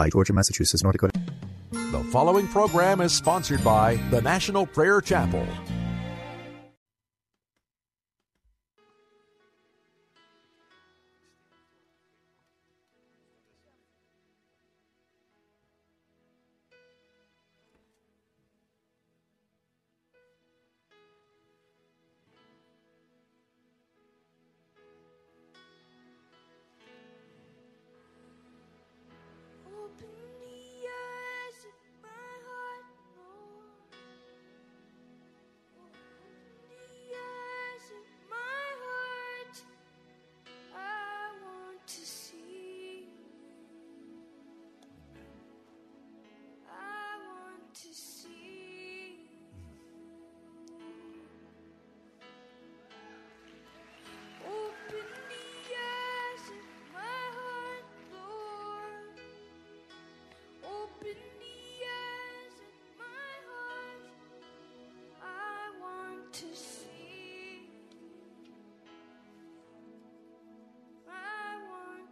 By 0.00 0.08
Georgia, 0.08 0.32
Massachusetts, 0.32 0.82
North 0.82 0.94
Dakota. 0.94 1.20
The 1.72 2.02
following 2.04 2.48
program 2.48 3.02
is 3.02 3.12
sponsored 3.12 3.62
by 3.62 3.96
the 4.10 4.22
National 4.22 4.64
Prayer 4.64 5.02
Chapel. 5.02 5.46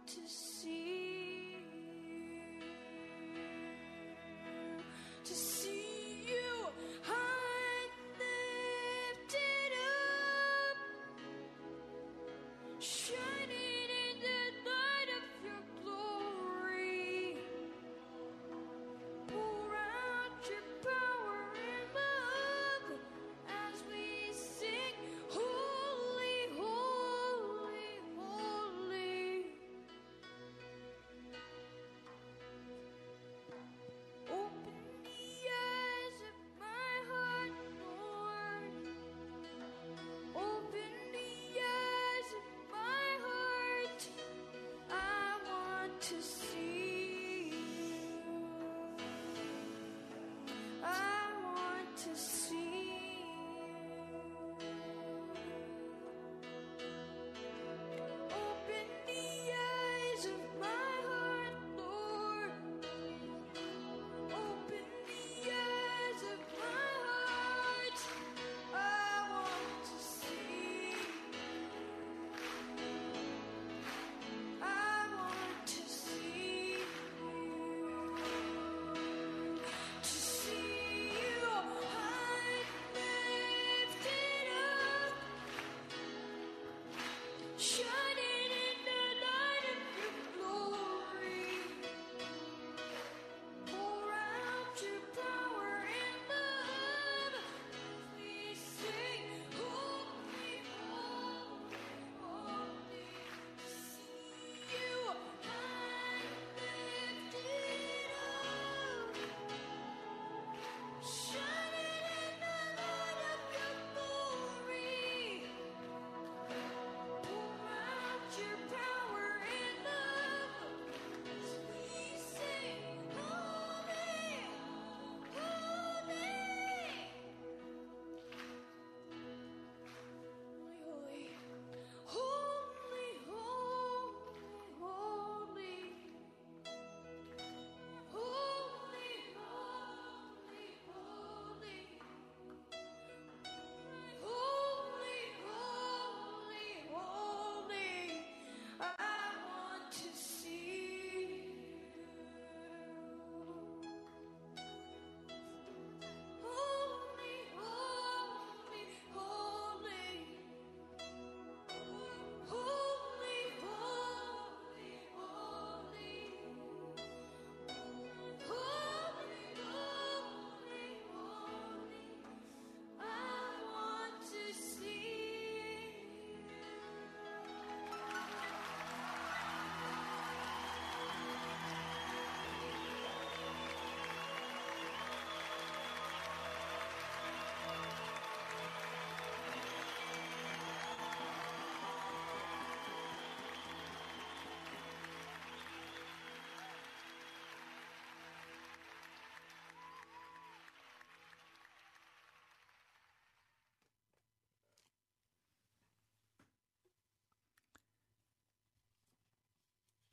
to 0.09 0.27
see. 0.27 0.48
see 52.15 52.58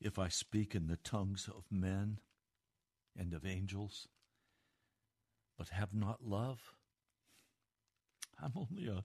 If 0.06 0.20
I 0.20 0.28
speak 0.28 0.76
in 0.76 0.86
the 0.86 0.98
tongues 0.98 1.48
of 1.48 1.64
men 1.68 2.20
and 3.18 3.34
of 3.34 3.44
angels, 3.44 4.06
but 5.58 5.70
have 5.70 5.92
not 5.92 6.24
love, 6.24 6.76
I'm 8.40 8.52
only 8.54 8.86
a, 8.86 9.04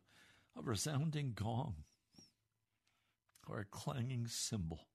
a 0.56 0.62
resounding 0.62 1.34
gong 1.34 1.86
or 3.48 3.58
a 3.58 3.66
clanging 3.66 4.28
cymbal. 4.28 4.90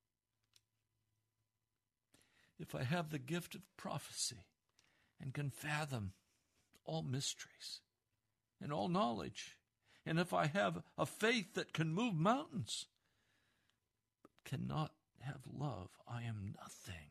If 2.61 2.77
I 2.77 2.85
have 2.85 3.11
the 3.11 3.19
gift 3.19 3.57
of 3.57 3.63
prophecy 3.77 4.47
and 5.21 5.35
can 5.35 5.51
fathom 5.51 6.13
all 6.85 7.03
mysteries 7.03 7.81
and 8.63 8.73
all 8.73 8.87
knowledge, 8.87 9.59
and 10.07 10.21
if 10.21 10.33
I 10.33 10.47
have 10.47 10.85
a 10.97 11.05
faith 11.05 11.55
that 11.55 11.73
can 11.73 11.93
move 11.93 12.15
mountains, 12.15 12.87
but 14.23 14.31
cannot 14.45 14.93
have 15.27 15.43
love, 15.53 15.91
I 16.09 16.23
am 16.23 16.55
nothing. 16.61 17.11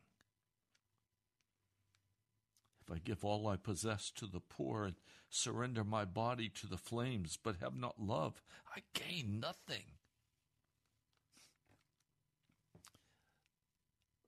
If 2.80 2.94
I 2.94 2.98
give 2.98 3.24
all 3.24 3.48
I 3.48 3.56
possess 3.56 4.10
to 4.16 4.26
the 4.26 4.40
poor 4.40 4.84
and 4.84 4.94
surrender 5.28 5.82
my 5.82 6.04
body 6.04 6.48
to 6.60 6.66
the 6.66 6.76
flames, 6.76 7.36
but 7.42 7.56
have 7.60 7.76
not 7.76 8.00
love, 8.00 8.42
I 8.74 8.80
gain 8.94 9.40
nothing. 9.40 9.84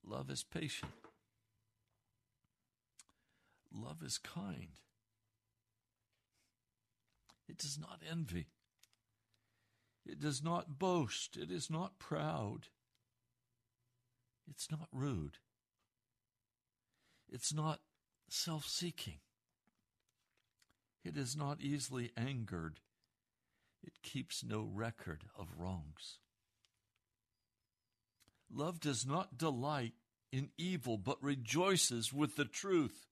Love 0.05 0.31
is 0.31 0.43
patient. 0.43 0.93
Love 3.73 4.03
is 4.03 4.19
kind. 4.19 4.81
It 7.49 7.59
does 7.59 7.79
not 7.79 8.03
envy. 8.11 8.47
It 10.05 10.19
does 10.19 10.43
not 10.43 10.79
boast. 10.79 11.37
It 11.37 11.51
is 11.51 11.71
not 11.71 11.99
proud. 11.99 12.69
It's 14.51 14.71
not 14.71 14.89
rude. 14.93 15.39
It's 17.31 17.53
not 17.53 17.81
self 18.29 18.67
seeking. 18.67 19.19
It 21.05 21.17
is 21.17 21.37
not 21.37 21.61
easily 21.61 22.11
angered. 22.17 22.81
It 23.83 24.03
keeps 24.03 24.45
no 24.45 24.63
record 24.63 25.25
of 25.39 25.49
wrongs. 25.57 26.19
Love 28.51 28.81
does 28.81 29.07
not 29.07 29.39
delight 29.39 29.95
in 30.33 30.51
evil, 30.59 30.99
but 30.99 31.23
rejoices 31.23 32.13
with 32.13 32.37
the 32.37 32.45
truth. 32.45 33.07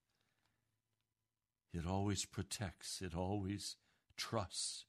It 1.72 1.86
always 1.86 2.24
protects, 2.24 3.02
it 3.02 3.14
always 3.14 3.76
trusts, 4.16 4.86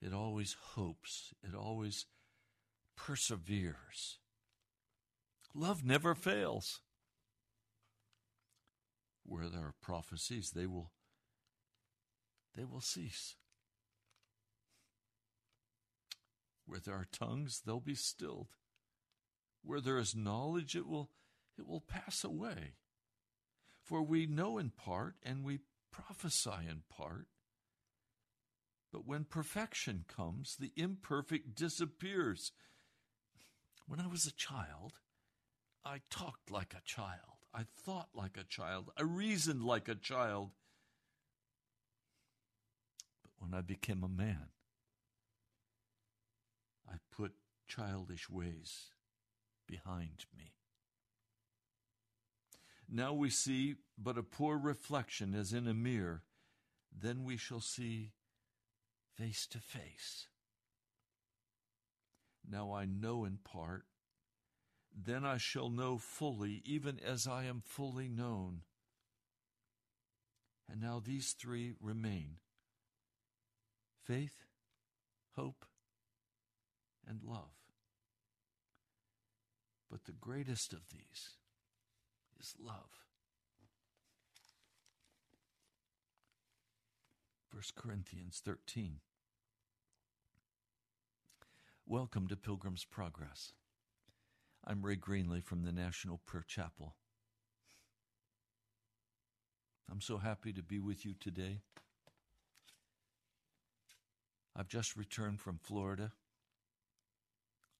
it 0.00 0.12
always 0.12 0.56
hopes, 0.74 1.32
it 1.42 1.54
always 1.54 2.06
perseveres. 2.96 4.18
Love 5.54 5.84
never 5.84 6.14
fails. 6.14 6.80
Where 9.24 9.48
there 9.48 9.62
are 9.62 9.74
prophecies, 9.80 10.50
they 10.50 10.66
will 10.66 10.90
they 12.56 12.64
will 12.64 12.80
cease. 12.80 13.36
Where 16.66 16.80
there 16.80 16.94
are 16.94 17.06
tongues, 17.10 17.62
they'll 17.64 17.80
be 17.80 17.94
stilled. 17.94 18.48
Where 19.62 19.80
there 19.80 19.98
is 19.98 20.14
knowledge, 20.14 20.74
it 20.74 20.86
will 20.86 21.10
it 21.56 21.66
will 21.66 21.80
pass 21.80 22.24
away. 22.24 22.74
For 23.82 24.02
we 24.02 24.26
know 24.26 24.58
in 24.58 24.70
part 24.70 25.14
and 25.22 25.44
we 25.44 25.60
prophesy 25.92 26.68
in 26.68 26.82
part. 26.88 27.26
But 28.92 29.06
when 29.06 29.24
perfection 29.24 30.04
comes, 30.08 30.56
the 30.58 30.72
imperfect 30.76 31.54
disappears. 31.54 32.52
When 33.86 34.00
I 34.00 34.06
was 34.06 34.26
a 34.26 34.32
child, 34.32 35.00
I 35.84 36.00
talked 36.10 36.50
like 36.50 36.74
a 36.74 36.82
child. 36.84 37.44
I 37.52 37.62
thought 37.84 38.08
like 38.14 38.36
a 38.36 38.44
child. 38.44 38.90
I 38.96 39.02
reasoned 39.02 39.62
like 39.62 39.88
a 39.88 39.94
child. 39.94 40.50
But 43.22 43.32
when 43.38 43.54
I 43.54 43.60
became 43.60 44.02
a 44.02 44.08
man, 44.08 44.48
I 46.88 46.94
put 47.12 47.32
childish 47.68 48.30
ways 48.30 48.90
behind 49.66 50.24
me. 50.36 50.52
Now 52.90 53.12
we 53.12 53.30
see 53.30 53.76
but 53.96 54.18
a 54.18 54.22
poor 54.22 54.58
reflection 54.58 55.34
as 55.34 55.52
in 55.52 55.66
a 55.66 55.74
mirror. 55.74 56.22
Then 56.96 57.24
we 57.24 57.36
shall 57.36 57.60
see 57.60 58.12
face 59.16 59.46
to 59.48 59.58
face. 59.58 60.28
Now 62.48 62.72
I 62.72 62.84
know 62.84 63.24
in 63.24 63.38
part 63.42 63.84
then 64.94 65.24
I 65.24 65.38
shall 65.38 65.70
know 65.70 65.98
fully, 65.98 66.62
even 66.64 67.00
as 67.04 67.26
I 67.26 67.44
am 67.44 67.62
fully 67.64 68.08
known. 68.08 68.60
And 70.70 70.80
now 70.80 71.02
these 71.04 71.32
three 71.32 71.72
remain 71.80 72.36
faith, 74.04 74.44
hope, 75.36 75.64
and 77.06 77.22
love. 77.22 77.52
But 79.90 80.04
the 80.04 80.12
greatest 80.12 80.72
of 80.72 80.88
these 80.90 81.36
is 82.40 82.54
love. 82.58 83.04
1 87.52 87.62
Corinthians 87.76 88.42
13. 88.44 88.96
Welcome 91.86 92.26
to 92.28 92.36
Pilgrim's 92.36 92.84
Progress. 92.84 93.52
I'm 94.66 94.80
Ray 94.80 94.96
Greenley 94.96 95.44
from 95.44 95.62
the 95.62 95.72
National 95.72 96.22
Prayer 96.24 96.44
Chapel. 96.48 96.94
I'm 99.90 100.00
so 100.00 100.16
happy 100.16 100.54
to 100.54 100.62
be 100.62 100.78
with 100.78 101.04
you 101.04 101.12
today. 101.12 101.60
I've 104.56 104.68
just 104.68 104.96
returned 104.96 105.42
from 105.42 105.58
Florida. 105.62 106.12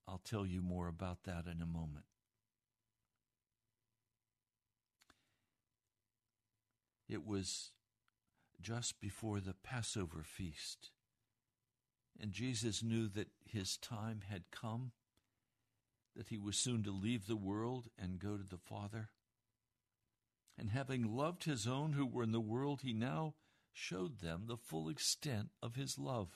I'll 0.07 0.21
tell 0.23 0.45
you 0.45 0.61
more 0.61 0.87
about 0.89 1.25
that 1.25 1.47
in 1.47 1.63
a 1.63 1.67
moment. 1.67 2.05
It 7.09 7.27
was 7.27 7.71
just 8.61 9.01
before 9.01 9.41
the 9.41 9.55
Passover 9.65 10.23
feast, 10.23 10.91
and 12.21 12.31
Jesus 12.31 12.83
knew 12.83 13.09
that 13.09 13.29
his 13.47 13.79
time 13.79 14.21
had 14.29 14.51
come 14.51 14.93
that 16.17 16.29
he 16.29 16.39
was 16.39 16.57
soon 16.57 16.83
to 16.85 16.91
leave 16.91 17.27
the 17.27 17.37
world 17.37 17.89
and 17.99 18.19
go 18.19 18.37
to 18.37 18.45
the 18.45 18.59
Father. 18.59 19.11
And 20.57 20.71
having 20.71 21.17
loved 21.17 21.45
his 21.45 21.67
own 21.67 21.93
who 21.93 22.07
were 22.07 22.23
in 22.23 22.33
the 22.33 22.41
world, 22.41 22.81
he 22.83 22.93
now 22.93 23.35
showed 23.73 24.21
them 24.21 24.45
the 24.47 24.57
full 24.57 24.89
extent 24.89 25.49
of 25.63 25.75
his 25.75 25.99
love. 25.99 26.29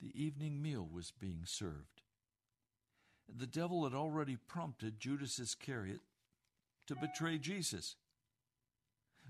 The 0.00 0.12
evening 0.20 0.60
meal 0.60 0.86
was 0.90 1.12
being 1.12 1.42
served. 1.44 2.02
The 3.34 3.46
devil 3.46 3.84
had 3.84 3.94
already 3.94 4.36
prompted 4.36 5.00
Judas 5.00 5.38
Iscariot 5.38 6.00
to 6.88 6.96
betray 6.96 7.38
Jesus. 7.38 7.96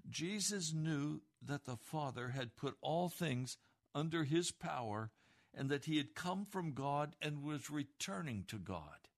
Jesus 0.09 0.73
knew 0.73 1.21
that 1.41 1.65
the 1.65 1.77
Father 1.77 2.31
had 2.31 2.57
put 2.57 2.75
all 2.81 3.09
things 3.09 3.59
under 3.95 4.25
his 4.25 4.51
power 4.51 5.11
and 5.55 5.69
that 5.71 5.85
he 5.85 5.97
had 5.99 6.15
come 6.15 6.47
from 6.51 6.73
God 6.73 7.15
and 7.21 7.43
was 7.43 7.71
returning 7.71 8.45
to 8.49 8.57
God. 8.57 9.09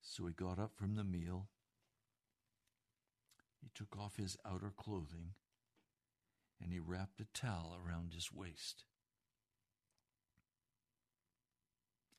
So 0.00 0.26
he 0.26 0.32
got 0.32 0.58
up 0.58 0.72
from 0.76 0.94
the 0.94 1.04
meal. 1.04 1.48
He 3.60 3.70
took 3.74 3.98
off 3.98 4.16
his 4.16 4.36
outer 4.46 4.72
clothing 4.76 5.34
and 6.62 6.72
he 6.72 6.78
wrapped 6.78 7.20
a 7.20 7.26
towel 7.32 7.76
around 7.78 8.12
his 8.14 8.32
waist. 8.32 8.84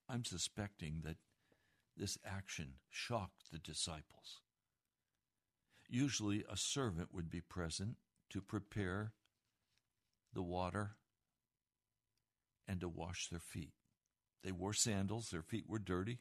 I'm 0.08 0.26
suspecting 0.26 1.02
that 1.04 1.18
this 1.96 2.18
action 2.26 2.76
shocked 2.90 3.52
the 3.52 3.60
disciples. 3.60 4.42
Usually, 5.88 6.44
a 6.50 6.56
servant 6.56 7.10
would 7.14 7.30
be 7.30 7.42
present 7.42 7.98
to 8.30 8.42
prepare 8.42 9.14
the 10.34 10.42
water 10.42 10.92
and 12.70 12.80
to 12.80 12.88
wash 12.88 13.28
their 13.28 13.40
feet. 13.40 13.74
They 14.44 14.52
wore 14.52 14.74
sandals, 14.74 15.30
their 15.30 15.42
feet 15.42 15.66
were 15.68 15.80
dirty, 15.80 16.20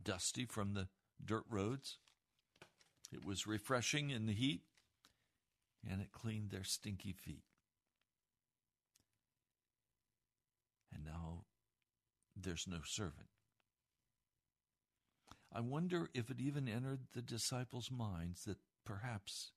dusty 0.00 0.46
from 0.46 0.72
the 0.72 0.86
dirt 1.22 1.44
roads. 1.50 1.98
It 3.12 3.24
was 3.24 3.46
refreshing 3.46 4.10
in 4.10 4.26
the 4.26 4.32
heat, 4.32 4.62
and 5.88 6.00
it 6.00 6.12
cleaned 6.12 6.50
their 6.50 6.64
stinky 6.64 7.12
feet. 7.12 7.42
And 10.94 11.04
now 11.04 11.44
there's 12.36 12.66
no 12.68 12.78
servant. 12.84 13.28
I 15.52 15.60
wonder 15.60 16.08
if 16.14 16.30
it 16.30 16.40
even 16.40 16.68
entered 16.68 17.00
the 17.14 17.22
disciples' 17.22 17.90
minds 17.90 18.44
that 18.44 18.58
perhaps 18.84 19.50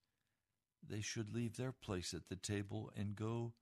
they 0.87 1.01
should 1.01 1.33
leave 1.33 1.57
their 1.57 1.73
place 1.73 2.13
at 2.13 2.27
the 2.27 2.35
table 2.35 2.91
and 2.95 3.15
go 3.15 3.53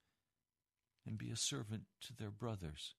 and 1.10 1.18
be 1.18 1.32
a 1.32 1.36
servant 1.36 1.84
to 2.02 2.16
their 2.16 2.30
brothers. 2.30 2.94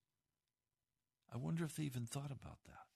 I 1.32 1.36
wonder 1.36 1.64
if 1.64 1.76
they 1.76 1.84
even 1.84 2.06
thought 2.06 2.32
about 2.32 2.58
that. 2.66 2.88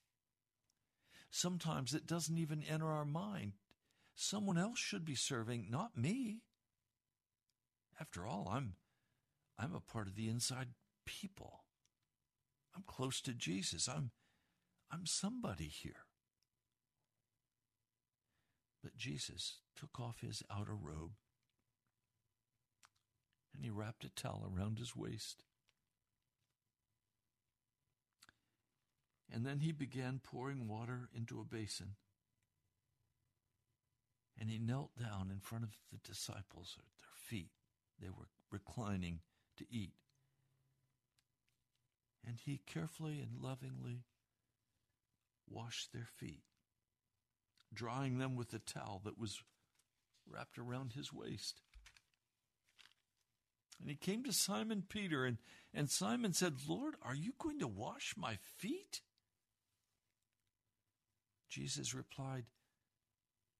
Sometimes 1.31 1.93
it 1.93 2.05
doesn't 2.05 2.37
even 2.37 2.61
enter 2.61 2.91
our 2.91 3.05
mind. 3.05 3.53
Someone 4.13 4.57
else 4.57 4.77
should 4.77 5.05
be 5.05 5.15
serving, 5.15 5.67
not 5.69 5.97
me. 5.97 6.41
After 7.99 8.27
all, 8.27 8.49
I'm 8.51 8.75
I'm 9.57 9.73
a 9.73 9.79
part 9.79 10.07
of 10.07 10.15
the 10.15 10.27
inside 10.27 10.67
people. 11.05 11.63
I'm 12.75 12.83
close 12.85 13.21
to 13.21 13.33
Jesus. 13.33 13.87
I'm 13.87 14.11
I'm 14.91 15.05
somebody 15.05 15.67
here. 15.67 16.05
But 18.83 18.97
Jesus 18.97 19.59
took 19.79 19.97
off 19.97 20.19
his 20.19 20.43
outer 20.51 20.75
robe 20.75 21.13
and 23.55 23.63
he 23.63 23.71
wrapped 23.71 24.03
a 24.03 24.09
towel 24.09 24.51
around 24.53 24.77
his 24.77 24.95
waist. 24.95 25.43
And 29.31 29.45
then 29.45 29.59
he 29.59 29.71
began 29.71 30.19
pouring 30.23 30.67
water 30.67 31.09
into 31.15 31.39
a 31.39 31.43
basin. 31.43 31.95
And 34.39 34.49
he 34.49 34.59
knelt 34.59 34.91
down 34.99 35.29
in 35.31 35.39
front 35.39 35.63
of 35.63 35.71
the 35.91 35.99
disciples 36.07 36.77
at 36.77 36.85
their 36.99 37.15
feet. 37.15 37.51
They 37.99 38.09
were 38.09 38.27
reclining 38.51 39.19
to 39.57 39.65
eat. 39.69 39.93
And 42.27 42.39
he 42.43 42.61
carefully 42.65 43.19
and 43.19 43.41
lovingly 43.41 44.03
washed 45.47 45.93
their 45.93 46.07
feet, 46.17 46.43
drying 47.73 48.17
them 48.17 48.35
with 48.35 48.49
the 48.49 48.59
towel 48.59 49.01
that 49.05 49.19
was 49.19 49.41
wrapped 50.27 50.57
around 50.57 50.93
his 50.93 51.13
waist. 51.13 51.61
And 53.79 53.89
he 53.89 53.95
came 53.95 54.23
to 54.23 54.33
Simon 54.33 54.83
Peter, 54.87 55.25
and, 55.25 55.37
and 55.73 55.89
Simon 55.89 56.33
said, 56.33 56.55
Lord, 56.67 56.95
are 57.01 57.15
you 57.15 57.33
going 57.37 57.59
to 57.59 57.67
wash 57.67 58.15
my 58.17 58.37
feet? 58.57 59.01
Jesus 61.49 61.93
replied, 61.93 62.45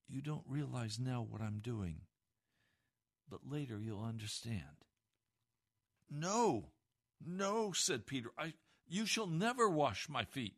You 0.08 0.20
don't 0.20 0.44
realize 0.48 0.98
now 0.98 1.26
what 1.28 1.40
I'm 1.40 1.60
doing, 1.62 2.02
but 3.28 3.40
later 3.48 3.78
you'll 3.80 4.04
understand. 4.04 4.84
No, 6.10 6.66
no, 7.24 7.72
said 7.72 8.06
Peter, 8.06 8.30
I, 8.38 8.54
you 8.86 9.06
shall 9.06 9.26
never 9.26 9.68
wash 9.68 10.08
my 10.08 10.24
feet. 10.24 10.56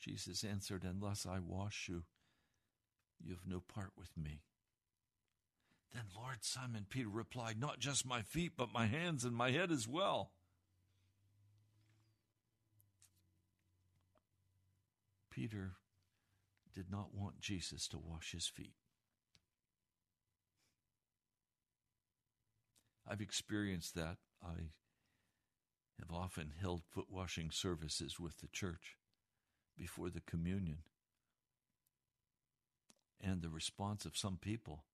Jesus 0.00 0.44
answered, 0.44 0.84
Unless 0.84 1.26
I 1.26 1.38
wash 1.38 1.88
you, 1.88 2.04
you 3.22 3.32
have 3.32 3.46
no 3.46 3.60
part 3.60 3.92
with 3.96 4.10
me. 4.16 4.42
Then 5.94 6.04
Lord 6.16 6.38
Simon 6.40 6.86
Peter 6.90 7.08
replied, 7.08 7.60
Not 7.60 7.78
just 7.78 8.04
my 8.04 8.22
feet, 8.22 8.52
but 8.56 8.72
my 8.72 8.86
hands 8.86 9.24
and 9.24 9.34
my 9.34 9.52
head 9.52 9.70
as 9.70 9.86
well. 9.86 10.32
Peter 15.30 15.72
did 16.74 16.90
not 16.90 17.14
want 17.14 17.40
Jesus 17.40 17.86
to 17.88 17.98
wash 17.98 18.32
his 18.32 18.48
feet. 18.48 18.74
I've 23.08 23.20
experienced 23.20 23.94
that. 23.94 24.16
I 24.42 24.70
have 26.00 26.10
often 26.10 26.52
held 26.60 26.82
foot 26.90 27.06
washing 27.08 27.50
services 27.52 28.18
with 28.18 28.40
the 28.40 28.48
church 28.48 28.96
before 29.78 30.10
the 30.10 30.20
communion. 30.20 30.78
And 33.20 33.42
the 33.42 33.50
response 33.50 34.04
of 34.04 34.16
some 34.16 34.38
people 34.40 34.84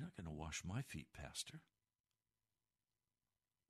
You're 0.00 0.06
not 0.06 0.16
going 0.16 0.34
to 0.34 0.40
wash 0.40 0.62
my 0.66 0.80
feet, 0.80 1.08
Pastor. 1.12 1.60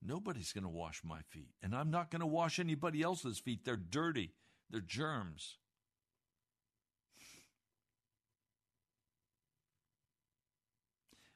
Nobody's 0.01 0.53
going 0.53 0.63
to 0.63 0.71
wash 0.71 1.01
my 1.03 1.23
feet. 1.29 1.51
And 1.61 1.75
I'm 1.75 1.91
not 1.91 2.09
going 2.09 2.21
to 2.21 2.27
wash 2.27 2.61
anybody 2.61 3.03
else's 3.03 3.41
feet. 3.41 3.65
They're 3.65 3.77
dirty, 3.77 4.31
they're 4.71 4.81
germs. 4.81 5.57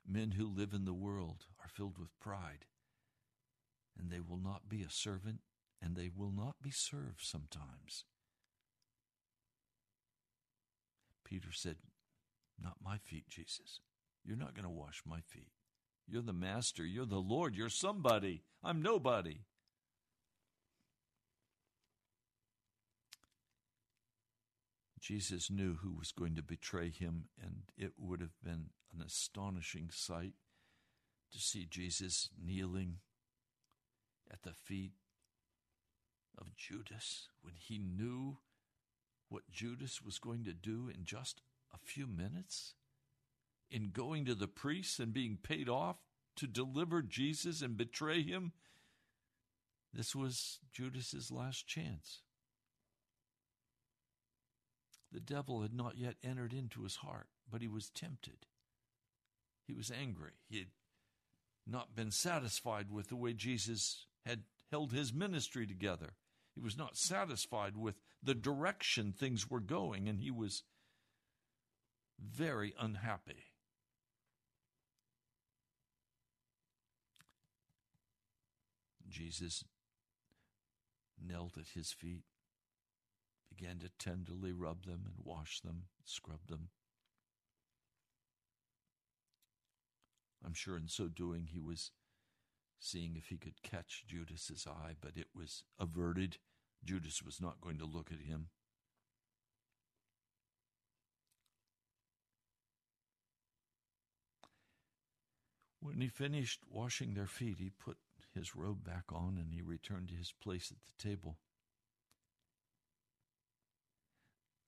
Men 0.06 0.32
who 0.32 0.46
live 0.46 0.72
in 0.72 0.84
the 0.84 0.94
world 0.94 1.46
are 1.60 1.68
filled 1.68 1.98
with 1.98 2.16
pride, 2.20 2.66
and 3.98 4.12
they 4.12 4.20
will 4.20 4.38
not 4.38 4.68
be 4.68 4.82
a 4.82 4.90
servant, 4.90 5.40
and 5.82 5.96
they 5.96 6.08
will 6.14 6.30
not 6.30 6.54
be 6.62 6.70
served 6.70 7.22
sometimes. 7.22 8.04
Peter 11.24 11.50
said, 11.50 11.78
Not 12.62 12.76
my 12.80 12.98
feet, 12.98 13.24
Jesus. 13.28 13.80
You're 14.24 14.36
not 14.36 14.54
going 14.54 14.64
to 14.64 14.70
wash 14.70 15.02
my 15.06 15.20
feet. 15.20 15.52
You're 16.06 16.22
the 16.22 16.32
master. 16.32 16.84
You're 16.84 17.06
the 17.06 17.16
Lord. 17.16 17.54
You're 17.54 17.68
somebody. 17.68 18.42
I'm 18.62 18.82
nobody. 18.82 19.40
Jesus 25.00 25.50
knew 25.50 25.74
who 25.82 25.92
was 25.92 26.12
going 26.12 26.34
to 26.34 26.42
betray 26.42 26.88
him, 26.88 27.24
and 27.38 27.64
it 27.76 27.92
would 27.98 28.22
have 28.22 28.40
been 28.42 28.70
an 28.94 29.02
astonishing 29.04 29.90
sight 29.92 30.32
to 31.30 31.38
see 31.38 31.66
Jesus 31.68 32.30
kneeling 32.42 32.98
at 34.32 34.42
the 34.44 34.54
feet 34.54 34.92
of 36.38 36.56
Judas 36.56 37.28
when 37.42 37.54
he 37.54 37.78
knew 37.78 38.38
what 39.28 39.50
Judas 39.50 40.00
was 40.00 40.18
going 40.18 40.44
to 40.44 40.54
do 40.54 40.88
in 40.88 41.04
just 41.04 41.42
a 41.72 41.78
few 41.78 42.06
minutes 42.06 42.74
in 43.70 43.90
going 43.90 44.24
to 44.26 44.34
the 44.34 44.48
priests 44.48 44.98
and 44.98 45.12
being 45.12 45.38
paid 45.42 45.68
off 45.68 45.96
to 46.36 46.46
deliver 46.46 47.02
Jesus 47.02 47.62
and 47.62 47.76
betray 47.76 48.22
him. 48.22 48.52
This 49.92 50.14
was 50.14 50.58
Judas's 50.72 51.30
last 51.30 51.66
chance. 51.66 52.22
The 55.12 55.20
devil 55.20 55.62
had 55.62 55.72
not 55.72 55.96
yet 55.96 56.16
entered 56.24 56.52
into 56.52 56.82
his 56.82 56.96
heart, 56.96 57.28
but 57.50 57.62
he 57.62 57.68
was 57.68 57.90
tempted. 57.90 58.46
He 59.66 59.72
was 59.72 59.90
angry. 59.90 60.32
He 60.48 60.58
had 60.58 60.68
not 61.66 61.94
been 61.94 62.10
satisfied 62.10 62.90
with 62.90 63.08
the 63.08 63.16
way 63.16 63.32
Jesus 63.32 64.06
had 64.26 64.42
held 64.70 64.92
his 64.92 65.12
ministry 65.12 65.66
together. 65.66 66.14
He 66.54 66.60
was 66.60 66.76
not 66.76 66.96
satisfied 66.96 67.76
with 67.76 68.00
the 68.22 68.34
direction 68.34 69.12
things 69.12 69.48
were 69.48 69.60
going, 69.60 70.08
and 70.08 70.18
he 70.18 70.30
was 70.30 70.64
very 72.18 72.74
unhappy. 72.78 73.44
Jesus 79.14 79.62
knelt 81.24 81.56
at 81.56 81.68
his 81.74 81.92
feet 81.92 82.24
began 83.48 83.78
to 83.78 83.88
tenderly 83.96 84.50
rub 84.50 84.86
them 84.86 85.02
and 85.06 85.14
wash 85.22 85.60
them, 85.60 85.84
scrub 86.04 86.40
them. 86.48 86.70
I'm 90.44 90.52
sure 90.52 90.76
in 90.76 90.88
so 90.88 91.06
doing 91.06 91.48
he 91.52 91.60
was 91.60 91.92
seeing 92.80 93.14
if 93.16 93.28
he 93.28 93.36
could 93.36 93.62
catch 93.62 94.04
Judas's 94.08 94.66
eye, 94.66 94.94
but 95.00 95.12
it 95.14 95.28
was 95.32 95.62
averted. 95.78 96.38
Judas 96.84 97.22
was 97.22 97.40
not 97.40 97.60
going 97.60 97.78
to 97.78 97.86
look 97.86 98.10
at 98.10 98.26
him. 98.26 98.48
When 105.80 106.00
he 106.00 106.08
finished 106.08 106.62
washing 106.68 107.14
their 107.14 107.26
feet, 107.26 107.58
he 107.60 107.70
put 107.70 107.98
his 108.34 108.56
robe 108.56 108.84
back 108.84 109.04
on 109.12 109.38
and 109.38 109.52
he 109.52 109.62
returned 109.62 110.08
to 110.08 110.14
his 110.14 110.32
place 110.32 110.72
at 110.72 110.78
the 110.84 111.08
table. 111.08 111.38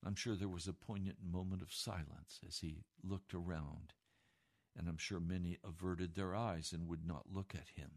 I'm 0.05 0.15
sure 0.15 0.37
there 0.37 0.49
was 0.49 0.69
a 0.69 0.73
poignant 0.73 1.19
moment 1.21 1.63
of 1.63 1.73
silence 1.73 2.39
as 2.47 2.59
he 2.59 2.85
looked 3.03 3.35
around, 3.35 3.93
and 4.77 4.89
I'm 4.89 4.99
sure 4.99 5.19
many 5.19 5.59
averted 5.65 6.15
their 6.15 6.35
eyes 6.35 6.73
and 6.73 6.87
would 6.87 7.05
not 7.05 7.33
look 7.33 7.55
at 7.55 7.81
him. 7.81 7.91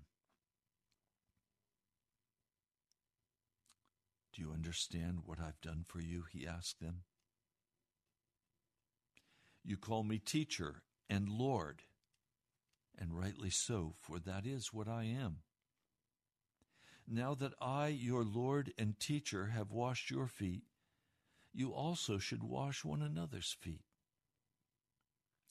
Do 4.34 4.42
you 4.42 4.52
understand 4.52 5.20
what 5.26 5.40
I've 5.40 5.62
done 5.62 5.86
for 5.88 6.00
you? 6.00 6.24
He 6.32 6.48
asked 6.48 6.80
them. 6.80 7.02
You 9.64 9.78
call 9.78 10.04
me 10.04 10.18
teacher 10.18 10.82
and 11.10 11.30
Lord, 11.30 11.84
and 12.98 13.16
rightly 13.16 13.50
so, 13.50 13.94
for 14.00 14.18
that 14.20 14.48
is 14.48 14.74
what 14.74 14.88
I 14.88 15.04
am. 15.04 15.38
Now 17.10 17.34
that 17.36 17.54
I, 17.60 17.88
your 17.88 18.24
Lord 18.24 18.72
and 18.78 19.00
teacher, 19.00 19.48
have 19.48 19.72
washed 19.72 20.12
your 20.12 20.28
feet, 20.28 20.62
you 21.52 21.74
also 21.74 22.20
should 22.20 22.44
wash 22.44 22.86
one 22.86 23.02
another's 23.02 23.56
feet. 23.60 23.82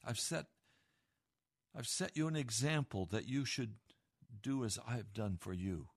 I've 0.05 0.21
set 0.21 0.47
I've 1.77 1.89
set 1.89 2.17
you 2.17 2.29
an 2.29 2.37
example 2.37 3.07
that 3.07 3.29
you 3.29 3.45
should 3.45 3.75
do 4.43 4.65
as 4.65 4.79
I 4.87 4.97
have 4.97 5.13
done 5.13 5.37
for 5.39 5.53
you. 5.53 5.89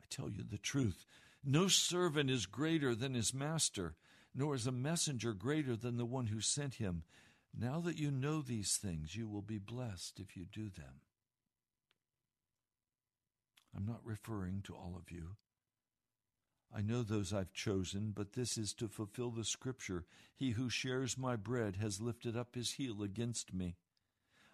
I 0.00 0.04
tell 0.08 0.30
you 0.30 0.44
the 0.48 0.58
truth. 0.58 1.04
No 1.44 1.68
servant 1.68 2.30
is 2.30 2.46
greater 2.46 2.94
than 2.94 3.14
his 3.14 3.34
master, 3.34 3.96
nor 4.34 4.54
is 4.54 4.66
a 4.66 4.72
messenger 4.72 5.32
greater 5.32 5.76
than 5.76 5.96
the 5.96 6.06
one 6.06 6.26
who 6.26 6.40
sent 6.40 6.74
him. 6.74 7.02
Now 7.58 7.80
that 7.80 7.98
you 7.98 8.10
know 8.10 8.40
these 8.40 8.76
things, 8.76 9.16
you 9.16 9.28
will 9.28 9.42
be 9.42 9.58
blessed 9.58 10.20
if 10.20 10.36
you 10.36 10.44
do 10.44 10.68
them. 10.68 11.00
I'm 13.76 13.86
not 13.86 14.00
referring 14.04 14.62
to 14.62 14.74
all 14.74 14.94
of 14.96 15.10
you, 15.10 15.36
I 16.74 16.82
know 16.82 17.02
those 17.02 17.32
I've 17.32 17.52
chosen, 17.52 18.12
but 18.14 18.32
this 18.34 18.58
is 18.58 18.74
to 18.74 18.88
fulfill 18.88 19.30
the 19.30 19.44
scripture. 19.44 20.04
He 20.36 20.50
who 20.50 20.68
shares 20.68 21.16
my 21.16 21.36
bread 21.36 21.76
has 21.76 22.00
lifted 22.00 22.36
up 22.36 22.54
his 22.54 22.72
heel 22.72 23.02
against 23.02 23.54
me. 23.54 23.76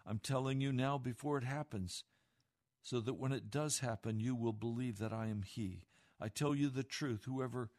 I'm 0.06 0.20
telling 0.20 0.60
you 0.60 0.72
now 0.72 0.96
before 0.96 1.38
it 1.38 1.44
happens, 1.44 2.04
so 2.82 3.00
that 3.00 3.14
when 3.14 3.32
it 3.32 3.50
does 3.50 3.80
happen, 3.80 4.20
you 4.20 4.34
will 4.34 4.52
believe 4.52 4.98
that 4.98 5.12
I 5.12 5.26
am 5.26 5.42
he. 5.42 5.82
I 6.20 6.28
tell 6.28 6.54
you 6.54 6.68
the 6.68 6.84
truth. 6.84 7.24
Whoever 7.24 7.70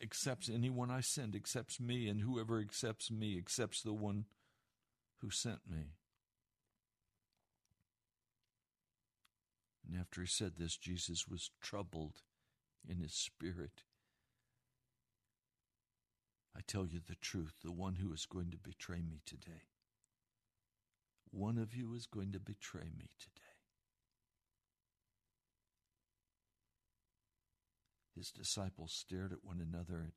accepts 0.00 0.48
anyone 0.48 0.90
I 0.90 1.00
send 1.00 1.34
accepts 1.34 1.80
me, 1.80 2.08
and 2.08 2.20
whoever 2.20 2.60
accepts 2.60 3.10
me 3.10 3.36
accepts 3.38 3.82
the 3.82 3.94
one 3.94 4.26
who 5.18 5.30
sent 5.30 5.60
me. 5.68 5.94
And 9.86 9.98
after 10.00 10.20
he 10.20 10.26
said 10.26 10.52
this, 10.56 10.76
Jesus 10.76 11.28
was 11.28 11.50
troubled 11.60 12.22
in 12.88 12.98
his 12.98 13.12
spirit. 13.12 13.82
I 16.56 16.60
tell 16.66 16.86
you 16.86 17.00
the 17.06 17.16
truth, 17.16 17.54
the 17.62 17.72
one 17.72 17.96
who 17.96 18.12
is 18.12 18.26
going 18.26 18.50
to 18.52 18.56
betray 18.56 19.02
me 19.02 19.20
today, 19.26 19.68
one 21.30 21.58
of 21.58 21.74
you 21.74 21.94
is 21.94 22.06
going 22.06 22.32
to 22.32 22.40
betray 22.40 22.90
me 22.96 23.10
today. 23.18 23.40
His 28.16 28.30
disciples 28.30 28.92
stared 28.92 29.32
at 29.32 29.44
one 29.44 29.60
another 29.60 30.12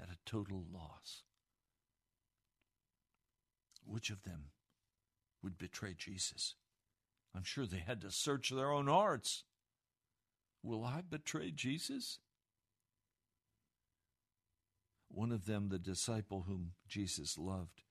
at, 0.00 0.08
a 0.08 0.16
total 0.26 0.64
loss. 0.72 1.22
Which 3.84 4.10
of 4.10 4.24
them 4.24 4.46
would 5.42 5.56
betray 5.56 5.94
Jesus? 5.96 6.56
I'm 7.36 7.44
sure 7.44 7.66
they 7.66 7.82
had 7.86 8.00
to 8.00 8.10
search 8.10 8.50
their 8.50 8.70
own 8.70 8.86
hearts. 8.86 9.44
Will 10.62 10.84
I 10.84 11.02
betray 11.02 11.50
Jesus? 11.50 12.18
One 15.08 15.30
of 15.30 15.46
them, 15.46 15.68
the 15.68 15.78
disciple 15.78 16.44
whom 16.48 16.72
Jesus 16.88 17.38
loved, 17.38 17.82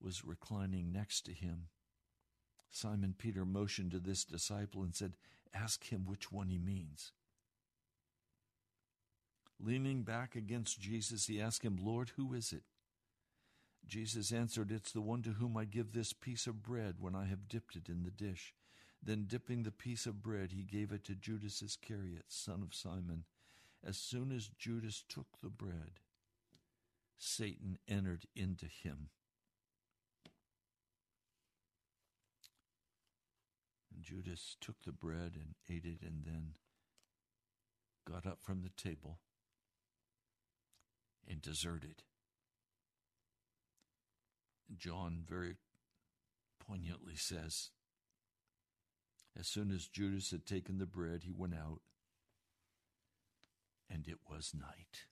was 0.00 0.24
reclining 0.24 0.92
next 0.92 1.22
to 1.26 1.32
him. 1.32 1.68
Simon 2.70 3.14
Peter 3.16 3.44
motioned 3.44 3.90
to 3.92 3.98
this 3.98 4.24
disciple 4.24 4.82
and 4.82 4.94
said, 4.94 5.14
Ask 5.52 5.90
him 5.90 6.06
which 6.06 6.30
one 6.30 6.48
he 6.48 6.58
means. 6.58 7.12
Leaning 9.58 10.02
back 10.02 10.36
against 10.36 10.80
Jesus, 10.80 11.26
he 11.26 11.40
asked 11.40 11.62
him, 11.62 11.78
Lord, 11.82 12.12
who 12.16 12.32
is 12.32 12.52
it? 12.52 12.62
Jesus 13.90 14.30
answered, 14.30 14.70
It's 14.70 14.92
the 14.92 15.00
one 15.00 15.20
to 15.22 15.30
whom 15.30 15.56
I 15.56 15.64
give 15.64 15.92
this 15.92 16.12
piece 16.12 16.46
of 16.46 16.62
bread 16.62 16.96
when 17.00 17.16
I 17.16 17.24
have 17.24 17.48
dipped 17.48 17.74
it 17.74 17.88
in 17.88 18.04
the 18.04 18.10
dish. 18.10 18.54
Then, 19.02 19.24
dipping 19.26 19.64
the 19.64 19.72
piece 19.72 20.06
of 20.06 20.22
bread, 20.22 20.52
he 20.52 20.62
gave 20.62 20.92
it 20.92 21.04
to 21.06 21.16
Judas 21.16 21.60
Iscariot, 21.60 22.26
son 22.28 22.62
of 22.62 22.72
Simon. 22.72 23.24
As 23.84 23.96
soon 23.96 24.30
as 24.30 24.46
Judas 24.46 25.02
took 25.08 25.26
the 25.42 25.48
bread, 25.48 25.98
Satan 27.18 27.78
entered 27.88 28.26
into 28.36 28.66
him. 28.66 29.08
And 33.92 34.04
Judas 34.04 34.56
took 34.60 34.82
the 34.84 34.92
bread 34.92 35.32
and 35.34 35.56
ate 35.68 35.84
it, 35.84 36.06
and 36.06 36.22
then 36.24 36.54
got 38.08 38.24
up 38.24 38.38
from 38.40 38.62
the 38.62 38.70
table 38.80 39.18
and 41.26 41.42
deserted. 41.42 42.04
John 44.80 45.24
very 45.28 45.56
poignantly 46.66 47.14
says, 47.14 47.70
As 49.38 49.46
soon 49.46 49.70
as 49.70 49.86
Judas 49.86 50.30
had 50.30 50.46
taken 50.46 50.78
the 50.78 50.86
bread, 50.86 51.24
he 51.24 51.32
went 51.32 51.54
out, 51.54 51.80
and 53.90 54.08
it 54.08 54.18
was 54.28 54.52
night. 54.58 55.04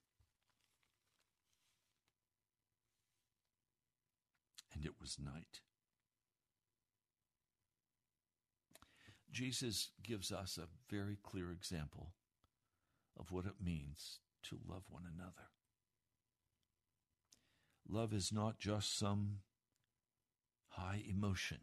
And 4.73 4.85
it 4.85 4.93
was 4.99 5.17
night. 5.23 5.61
Jesus 9.31 9.91
gives 10.01 10.31
us 10.31 10.57
a 10.57 10.93
very 10.93 11.17
clear 11.21 11.51
example 11.51 12.13
of 13.19 13.31
what 13.31 13.45
it 13.45 13.63
means 13.63 14.19
to 14.43 14.57
love 14.67 14.83
one 14.89 15.03
another. 15.05 15.49
Love 17.87 18.13
is 18.13 18.31
not 18.31 18.57
just 18.57 18.97
some 18.97 19.39
high 20.69 21.03
emotion. 21.07 21.59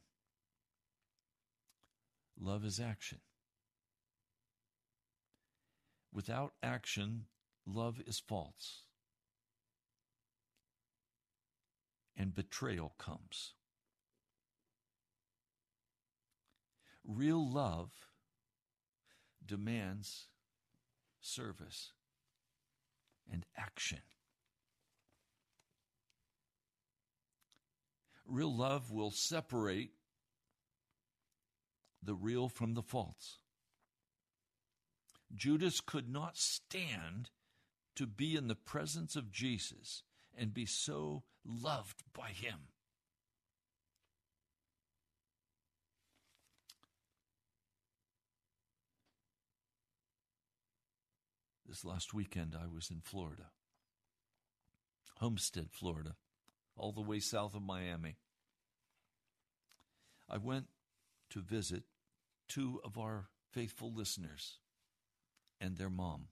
Love 2.39 2.65
is 2.65 2.79
action. 2.79 3.19
Without 6.13 6.55
action, 6.63 7.27
love 7.67 8.01
is 8.07 8.19
false. 8.19 8.83
And 12.17 12.35
betrayal 12.35 12.95
comes. 12.99 13.53
Real 17.05 17.49
love 17.49 17.91
demands 19.45 20.27
service 21.21 21.93
and 23.31 23.45
action. 23.57 24.01
Real 28.29 28.55
love 28.55 28.91
will 28.91 29.11
separate 29.11 29.93
the 32.03 32.15
real 32.15 32.49
from 32.49 32.75
the 32.75 32.83
false. 32.83 33.39
Judas 35.35 35.81
could 35.81 36.09
not 36.09 36.37
stand 36.37 37.31
to 37.95 38.07
be 38.07 38.37
in 38.37 38.49
the 38.49 38.55
presence 38.55 39.17
of 39.17 39.31
Jesus 39.31 40.03
and 40.37 40.53
be 40.53 40.67
so 40.67 41.25
loved 41.45 42.03
by 42.13 42.29
him. 42.29 42.69
This 51.69 51.85
last 51.85 52.15
weekend, 52.15 52.55
I 52.55 52.67
was 52.73 52.91
in 52.91 53.01
Florida, 53.01 53.51
Homestead, 55.19 55.69
Florida 55.73 56.15
all 56.77 56.93
the 56.93 57.01
way 57.01 57.21
south 57.21 57.55
of 57.55 57.63
Miami. 57.63 58.17
I 60.29 60.39
went 60.39 60.67
to 61.31 61.41
visit 61.41 61.85
two 62.49 62.81
of 62.85 62.99
our 62.99 63.29
faithful 63.53 63.93
listeners 63.93 64.59
and 65.61 65.77
their 65.77 65.91
mom. 65.91 66.29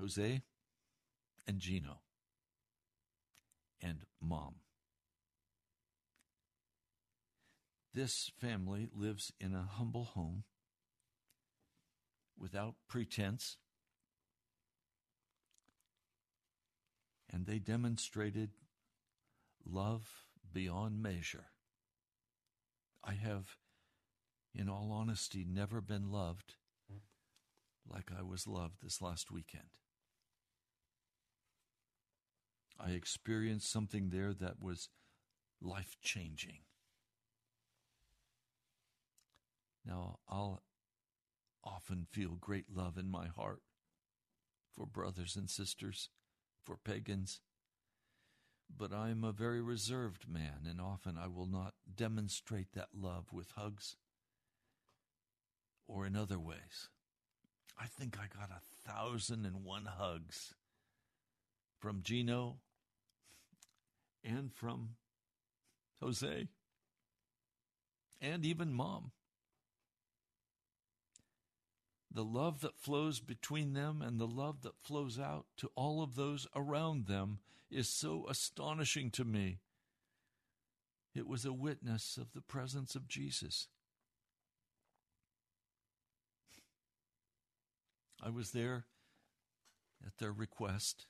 Jose 0.00 0.42
and 1.46 1.58
Gino 1.58 2.00
and 3.82 4.02
mom. 4.20 4.56
This 7.94 8.30
family 8.38 8.88
lives 8.94 9.32
in 9.40 9.54
a 9.54 9.68
humble 9.68 10.04
home 10.04 10.44
without 12.38 12.74
pretense 12.88 13.56
and 17.32 17.46
they 17.46 17.58
demonstrated 17.58 18.50
love 19.64 20.24
beyond 20.52 21.02
measure. 21.02 21.46
I 23.04 23.14
have, 23.14 23.56
in 24.54 24.68
all 24.68 24.90
honesty, 24.92 25.44
never 25.48 25.80
been 25.80 26.10
loved 26.10 26.54
like 27.86 28.10
I 28.16 28.22
was 28.22 28.46
loved 28.46 28.82
this 28.82 29.00
last 29.00 29.30
weekend. 29.30 29.70
I 32.78 32.90
experienced 32.90 33.70
something 33.70 34.10
there 34.10 34.32
that 34.34 34.62
was 34.62 34.88
life 35.60 35.96
changing. 36.02 36.60
Now, 39.84 40.18
I'll 40.28 40.62
often 41.64 42.06
feel 42.10 42.36
great 42.38 42.66
love 42.72 42.98
in 42.98 43.10
my 43.10 43.26
heart 43.26 43.62
for 44.74 44.86
brothers 44.86 45.34
and 45.34 45.48
sisters 45.48 46.10
for 46.68 46.76
pagans. 46.76 47.40
But 48.68 48.92
I 48.92 49.08
am 49.08 49.24
a 49.24 49.32
very 49.32 49.62
reserved 49.62 50.28
man, 50.28 50.66
and 50.68 50.80
often 50.80 51.16
I 51.16 51.26
will 51.26 51.46
not 51.46 51.72
demonstrate 51.92 52.72
that 52.74 52.88
love 52.94 53.32
with 53.32 53.52
hugs 53.56 53.96
or 55.86 56.04
in 56.04 56.14
other 56.14 56.38
ways. 56.38 56.90
I 57.80 57.86
think 57.86 58.18
I 58.18 58.26
got 58.38 58.50
a 58.50 58.90
thousand 58.90 59.46
and 59.46 59.64
one 59.64 59.86
hugs 59.86 60.52
from 61.78 62.02
Gino 62.02 62.58
and 64.22 64.52
from 64.52 64.90
Jose 66.02 66.48
and 68.20 68.44
even 68.44 68.72
mom 68.72 69.12
the 72.10 72.24
love 72.24 72.60
that 72.60 72.78
flows 72.78 73.20
between 73.20 73.74
them 73.74 74.02
and 74.02 74.18
the 74.18 74.26
love 74.26 74.62
that 74.62 74.78
flows 74.82 75.18
out 75.18 75.46
to 75.58 75.70
all 75.74 76.02
of 76.02 76.14
those 76.14 76.46
around 76.56 77.06
them 77.06 77.38
is 77.70 77.88
so 77.88 78.26
astonishing 78.28 79.10
to 79.10 79.24
me. 79.24 79.58
It 81.14 81.26
was 81.26 81.44
a 81.44 81.52
witness 81.52 82.16
of 82.16 82.32
the 82.32 82.40
presence 82.40 82.94
of 82.94 83.08
Jesus. 83.08 83.68
I 88.22 88.30
was 88.30 88.50
there 88.50 88.86
at 90.04 90.16
their 90.18 90.32
request 90.32 91.06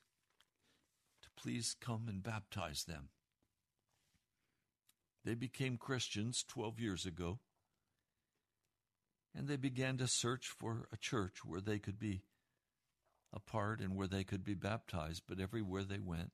to 1.23 1.29
please 1.41 1.77
come 1.81 2.07
and 2.09 2.23
baptize 2.23 2.85
them. 2.85 3.09
They 5.25 5.35
became 5.35 5.77
Christians 5.77 6.45
12 6.47 6.81
years 6.81 7.07
ago 7.07 7.39
and 9.35 9.49
they 9.49 9.57
began 9.57 9.97
to 9.99 10.07
search 10.07 10.47
for 10.59 10.89
a 10.93 10.97
church 10.97 11.45
where 11.45 11.61
they 11.61 11.79
could 11.79 11.99
be 11.99 12.23
a 13.33 13.41
part 13.41 13.81
and 13.81 13.95
where 13.95 14.07
they 14.07 14.25
could 14.25 14.45
be 14.45 14.55
baptized. 14.55 15.23
But 15.29 15.41
everywhere 15.41 15.85
they 15.85 15.99
went, 15.99 16.33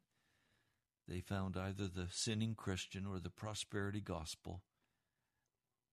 they 1.08 1.20
found 1.20 1.56
either 1.56 1.86
the 1.88 2.06
sinning 2.10 2.54
Christian 2.54 3.06
or 3.06 3.18
the 3.18 3.30
prosperity 3.30 4.00
gospel, 4.00 4.62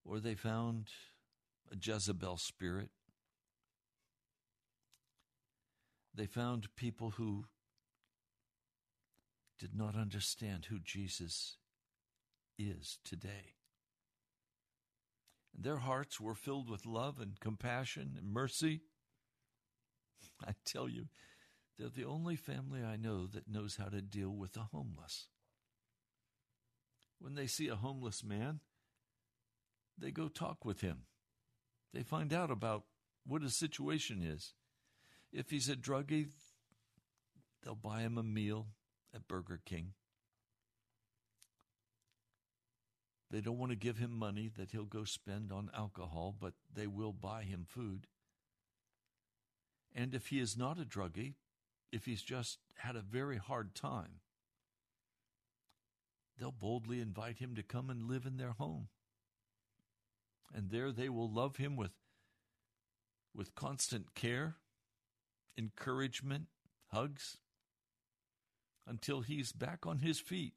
or 0.05 0.19
they 0.19 0.35
found 0.35 0.87
a 1.71 1.75
Jezebel 1.75 2.37
spirit. 2.37 2.89
They 6.13 6.27
found 6.27 6.75
people 6.75 7.11
who 7.11 7.45
did 9.59 9.75
not 9.75 9.95
understand 9.95 10.65
who 10.65 10.79
Jesus 10.79 11.57
is 12.57 12.99
today. 13.03 13.55
Their 15.57 15.77
hearts 15.77 16.19
were 16.19 16.35
filled 16.35 16.69
with 16.69 16.85
love 16.85 17.19
and 17.19 17.39
compassion 17.39 18.15
and 18.17 18.31
mercy. 18.31 18.81
I 20.45 20.53
tell 20.65 20.89
you, 20.89 21.07
they're 21.77 21.89
the 21.89 22.05
only 22.05 22.35
family 22.35 22.83
I 22.83 22.95
know 22.95 23.27
that 23.27 23.47
knows 23.47 23.75
how 23.75 23.85
to 23.85 24.01
deal 24.01 24.29
with 24.29 24.53
the 24.53 24.67
homeless. 24.71 25.27
When 27.19 27.35
they 27.35 27.47
see 27.47 27.67
a 27.67 27.75
homeless 27.75 28.23
man, 28.23 28.59
they 29.97 30.11
go 30.11 30.27
talk 30.27 30.65
with 30.65 30.81
him. 30.81 31.03
They 31.93 32.03
find 32.03 32.33
out 32.33 32.49
about 32.49 32.85
what 33.25 33.43
his 33.43 33.55
situation 33.55 34.23
is. 34.23 34.53
If 35.31 35.51
he's 35.51 35.69
a 35.69 35.75
druggie, 35.75 36.29
they'll 37.63 37.75
buy 37.75 38.01
him 38.01 38.17
a 38.17 38.23
meal 38.23 38.67
at 39.13 39.27
Burger 39.27 39.61
King. 39.63 39.93
They 43.31 43.39
don't 43.39 43.57
want 43.57 43.71
to 43.71 43.77
give 43.77 43.97
him 43.97 44.11
money 44.11 44.51
that 44.57 44.71
he'll 44.71 44.83
go 44.83 45.05
spend 45.05 45.53
on 45.53 45.71
alcohol, 45.75 46.35
but 46.37 46.53
they 46.73 46.85
will 46.85 47.13
buy 47.13 47.43
him 47.43 47.65
food. 47.65 48.07
And 49.95 50.13
if 50.13 50.27
he 50.27 50.39
is 50.39 50.57
not 50.57 50.79
a 50.79 50.83
druggie, 50.83 51.35
if 51.93 52.05
he's 52.05 52.21
just 52.21 52.59
had 52.75 52.97
a 52.97 53.01
very 53.01 53.37
hard 53.37 53.73
time, 53.73 54.19
they'll 56.37 56.51
boldly 56.51 56.99
invite 56.99 57.39
him 57.39 57.55
to 57.55 57.63
come 57.63 57.89
and 57.89 58.09
live 58.09 58.25
in 58.25 58.35
their 58.35 58.51
home. 58.51 58.89
And 60.53 60.69
there 60.69 60.91
they 60.91 61.07
will 61.07 61.31
love 61.31 61.55
him 61.55 61.77
with, 61.77 61.91
with 63.33 63.55
constant 63.55 64.13
care, 64.13 64.55
encouragement, 65.57 66.47
hugs, 66.87 67.37
until 68.85 69.21
he's 69.21 69.53
back 69.53 69.85
on 69.87 69.99
his 69.99 70.19
feet 70.19 70.53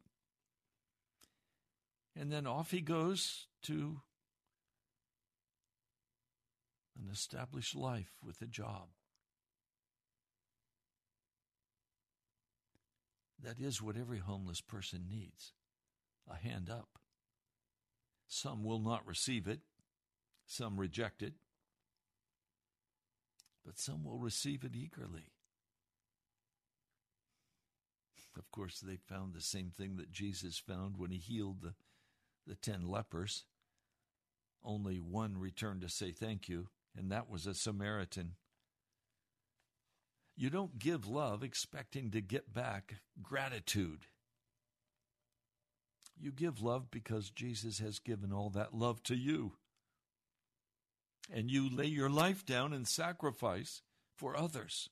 and 2.18 2.30
then 2.30 2.46
off 2.46 2.70
he 2.70 2.80
goes 2.80 3.46
to 3.62 4.00
an 6.98 7.10
established 7.10 7.74
life 7.74 8.12
with 8.22 8.40
a 8.40 8.46
job. 8.46 8.88
That 13.42 13.58
is 13.58 13.82
what 13.82 13.96
every 13.96 14.18
homeless 14.18 14.60
person 14.60 15.06
needs 15.10 15.52
a 16.30 16.36
hand 16.36 16.70
up. 16.70 16.88
Some 18.26 18.64
will 18.64 18.78
not 18.78 19.06
receive 19.06 19.46
it, 19.46 19.60
some 20.46 20.78
reject 20.78 21.22
it, 21.22 21.34
but 23.64 23.78
some 23.78 24.04
will 24.04 24.18
receive 24.18 24.64
it 24.64 24.74
eagerly. 24.74 25.32
Of 28.36 28.50
course, 28.50 28.80
they 28.80 28.96
found 28.96 29.32
the 29.32 29.40
same 29.40 29.70
thing 29.70 29.96
that 29.96 30.10
Jesus 30.10 30.58
found 30.58 30.96
when 30.96 31.10
he 31.10 31.18
healed 31.18 31.62
the 31.62 31.74
the 32.46 32.54
ten 32.54 32.86
lepers, 32.88 33.44
only 34.64 34.98
one 34.98 35.38
returned 35.38 35.82
to 35.82 35.88
say 35.88 36.12
thank 36.12 36.48
you, 36.48 36.68
and 36.96 37.10
that 37.10 37.28
was 37.28 37.46
a 37.46 37.54
Samaritan. 37.54 38.36
You 40.36 40.50
don't 40.50 40.78
give 40.78 41.06
love 41.06 41.42
expecting 41.42 42.10
to 42.10 42.20
get 42.20 42.52
back 42.52 42.96
gratitude. 43.22 44.06
You 46.18 46.32
give 46.32 46.62
love 46.62 46.90
because 46.90 47.30
Jesus 47.30 47.78
has 47.78 47.98
given 47.98 48.32
all 48.32 48.50
that 48.50 48.74
love 48.74 49.02
to 49.04 49.16
you. 49.16 49.54
And 51.32 51.50
you 51.50 51.68
lay 51.68 51.86
your 51.86 52.10
life 52.10 52.44
down 52.44 52.72
in 52.72 52.84
sacrifice 52.84 53.82
for 54.16 54.36
others. 54.36 54.88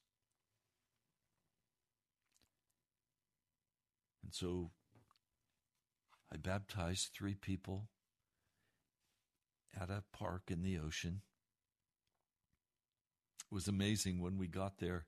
And 4.23 4.33
so 4.33 4.71
I 6.33 6.39
baptized 6.39 7.11
three 7.13 7.35
people 7.35 7.89
at 9.79 9.91
a 9.91 10.03
park 10.13 10.45
in 10.51 10.63
the 10.63 10.79
ocean. 10.79 11.21
It 13.41 13.55
was 13.55 13.69
amazing 13.69 14.23
when 14.23 14.39
we 14.39 14.47
got 14.47 14.79
there. 14.79 15.05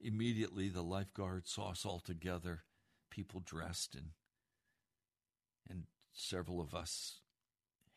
Immediately, 0.00 0.68
the 0.68 0.84
lifeguard 0.84 1.48
saw 1.48 1.70
us 1.70 1.84
all 1.84 1.98
together, 1.98 2.62
people 3.10 3.40
dressed, 3.40 3.96
and 3.96 4.10
and 5.68 5.86
several 6.12 6.60
of 6.60 6.74
us 6.74 7.22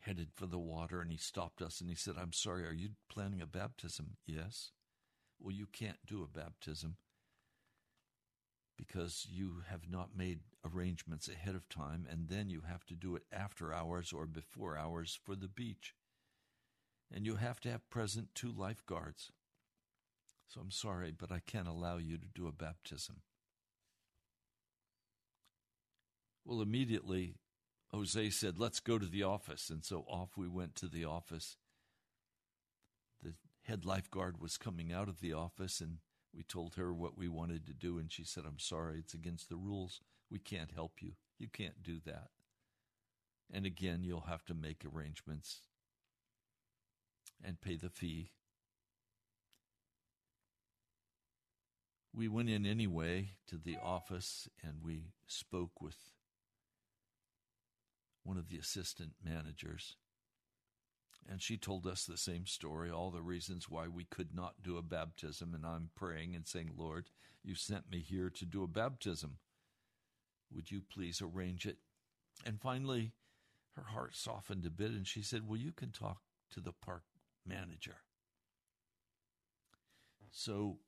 headed 0.00 0.30
for 0.34 0.46
the 0.46 0.58
water. 0.58 1.00
And 1.00 1.12
he 1.12 1.18
stopped 1.18 1.62
us 1.62 1.80
and 1.80 1.88
he 1.88 1.94
said, 1.94 2.16
"I'm 2.16 2.32
sorry. 2.32 2.66
Are 2.66 2.72
you 2.72 2.90
planning 3.08 3.40
a 3.40 3.46
baptism?" 3.46 4.16
Yes. 4.26 4.72
Well, 5.38 5.54
you 5.54 5.66
can't 5.66 6.04
do 6.04 6.24
a 6.24 6.26
baptism 6.26 6.96
because 8.80 9.26
you 9.30 9.62
have 9.68 9.90
not 9.90 10.16
made 10.16 10.40
arrangements 10.64 11.28
ahead 11.28 11.54
of 11.54 11.68
time, 11.68 12.06
and 12.10 12.28
then 12.28 12.48
you 12.48 12.62
have 12.66 12.84
to 12.86 12.94
do 12.94 13.14
it 13.14 13.24
after 13.30 13.74
hours 13.74 14.10
or 14.12 14.26
before 14.26 14.76
hours 14.76 15.18
for 15.22 15.36
the 15.36 15.48
beach. 15.48 15.94
And 17.12 17.26
you 17.26 17.36
have 17.36 17.60
to 17.60 17.70
have 17.70 17.90
present 17.90 18.34
two 18.34 18.50
lifeguards. 18.50 19.32
So 20.48 20.60
I'm 20.60 20.70
sorry, 20.70 21.12
but 21.16 21.30
I 21.30 21.40
can't 21.46 21.68
allow 21.68 21.98
you 21.98 22.16
to 22.16 22.26
do 22.34 22.46
a 22.46 22.52
baptism. 22.52 23.16
Well, 26.44 26.62
immediately, 26.62 27.34
Jose 27.92 28.30
said, 28.30 28.58
Let's 28.58 28.80
go 28.80 28.98
to 28.98 29.06
the 29.06 29.24
office. 29.24 29.68
And 29.68 29.84
so 29.84 30.04
off 30.08 30.36
we 30.36 30.48
went 30.48 30.74
to 30.76 30.88
the 30.88 31.04
office. 31.04 31.56
The 33.22 33.34
head 33.64 33.84
lifeguard 33.84 34.40
was 34.40 34.56
coming 34.56 34.90
out 34.92 35.08
of 35.08 35.20
the 35.20 35.34
office, 35.34 35.80
and 35.80 35.98
we 36.34 36.42
told 36.42 36.74
her 36.76 36.92
what 36.92 37.18
we 37.18 37.28
wanted 37.28 37.66
to 37.66 37.72
do, 37.72 37.98
and 37.98 38.10
she 38.10 38.24
said, 38.24 38.44
I'm 38.46 38.58
sorry, 38.58 38.98
it's 38.98 39.14
against 39.14 39.48
the 39.48 39.56
rules. 39.56 40.00
We 40.30 40.38
can't 40.38 40.70
help 40.72 41.00
you. 41.00 41.12
You 41.38 41.48
can't 41.48 41.82
do 41.82 41.98
that. 42.06 42.28
And 43.52 43.66
again, 43.66 44.04
you'll 44.04 44.26
have 44.28 44.44
to 44.46 44.54
make 44.54 44.84
arrangements 44.84 45.62
and 47.44 47.60
pay 47.60 47.76
the 47.76 47.90
fee. 47.90 48.30
We 52.14 52.28
went 52.28 52.50
in 52.50 52.66
anyway 52.66 53.30
to 53.48 53.56
the 53.56 53.76
office 53.82 54.48
and 54.62 54.74
we 54.84 55.12
spoke 55.26 55.80
with 55.80 55.96
one 58.22 58.36
of 58.36 58.48
the 58.48 58.58
assistant 58.58 59.12
managers. 59.24 59.96
And 61.28 61.40
she 61.40 61.56
told 61.56 61.86
us 61.86 62.04
the 62.04 62.16
same 62.16 62.46
story, 62.46 62.90
all 62.90 63.10
the 63.10 63.22
reasons 63.22 63.68
why 63.68 63.86
we 63.88 64.04
could 64.04 64.34
not 64.34 64.62
do 64.62 64.76
a 64.76 64.82
baptism. 64.82 65.54
And 65.54 65.64
I'm 65.64 65.90
praying 65.94 66.34
and 66.34 66.46
saying, 66.46 66.72
Lord, 66.76 67.10
you 67.42 67.54
sent 67.54 67.90
me 67.90 68.00
here 68.00 68.30
to 68.30 68.44
do 68.44 68.62
a 68.64 68.68
baptism. 68.68 69.38
Would 70.52 70.70
you 70.70 70.80
please 70.80 71.22
arrange 71.22 71.66
it? 71.66 71.76
And 72.44 72.60
finally, 72.60 73.12
her 73.76 73.84
heart 73.84 74.16
softened 74.16 74.66
a 74.66 74.70
bit 74.70 74.90
and 74.90 75.06
she 75.06 75.22
said, 75.22 75.46
Well, 75.46 75.58
you 75.58 75.72
can 75.72 75.90
talk 75.90 76.18
to 76.52 76.60
the 76.60 76.72
park 76.72 77.04
manager. 77.46 77.96
So 80.32 80.78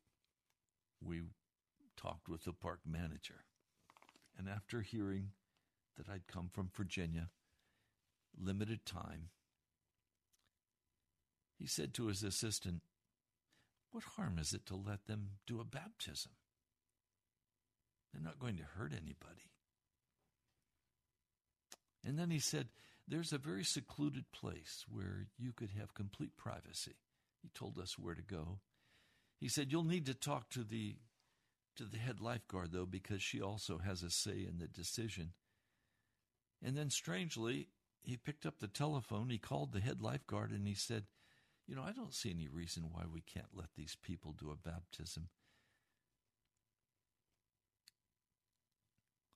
we 1.00 1.22
talked 1.96 2.28
with 2.28 2.44
the 2.44 2.52
park 2.52 2.80
manager. 2.86 3.44
And 4.38 4.48
after 4.48 4.80
hearing 4.80 5.30
that 5.96 6.08
I'd 6.08 6.26
come 6.26 6.48
from 6.52 6.70
Virginia, 6.74 7.28
limited 8.40 8.86
time, 8.86 9.28
he 11.62 11.68
said 11.68 11.94
to 11.94 12.08
his 12.08 12.24
assistant, 12.24 12.82
What 13.92 14.02
harm 14.02 14.36
is 14.36 14.52
it 14.52 14.66
to 14.66 14.74
let 14.74 15.06
them 15.06 15.28
do 15.46 15.60
a 15.60 15.64
baptism? 15.64 16.32
They're 18.12 18.20
not 18.20 18.40
going 18.40 18.56
to 18.56 18.64
hurt 18.64 18.90
anybody. 18.90 19.52
And 22.04 22.18
then 22.18 22.32
he 22.32 22.40
said, 22.40 22.66
There's 23.06 23.32
a 23.32 23.38
very 23.38 23.62
secluded 23.62 24.24
place 24.32 24.84
where 24.88 25.28
you 25.38 25.52
could 25.52 25.70
have 25.78 25.94
complete 25.94 26.36
privacy. 26.36 26.96
He 27.42 27.50
told 27.54 27.78
us 27.78 27.96
where 27.96 28.16
to 28.16 28.22
go. 28.22 28.58
He 29.38 29.48
said, 29.48 29.70
You'll 29.70 29.84
need 29.84 30.06
to 30.06 30.14
talk 30.14 30.50
to 30.50 30.64
the 30.64 30.96
to 31.76 31.84
the 31.84 31.98
head 31.98 32.20
lifeguard 32.20 32.72
though, 32.72 32.86
because 32.86 33.22
she 33.22 33.40
also 33.40 33.78
has 33.78 34.02
a 34.02 34.10
say 34.10 34.44
in 34.48 34.58
the 34.58 34.66
decision. 34.66 35.30
And 36.60 36.76
then 36.76 36.90
strangely, 36.90 37.68
he 38.02 38.16
picked 38.16 38.46
up 38.46 38.58
the 38.58 38.66
telephone, 38.66 39.30
he 39.30 39.38
called 39.38 39.72
the 39.72 39.80
head 39.80 40.02
lifeguard 40.02 40.50
and 40.50 40.66
he 40.66 40.74
said, 40.74 41.04
You 41.66 41.76
know, 41.76 41.82
I 41.82 41.92
don't 41.92 42.14
see 42.14 42.30
any 42.30 42.48
reason 42.48 42.84
why 42.90 43.02
we 43.12 43.20
can't 43.20 43.54
let 43.54 43.74
these 43.76 43.96
people 44.02 44.34
do 44.38 44.50
a 44.50 44.56
baptism. 44.56 45.28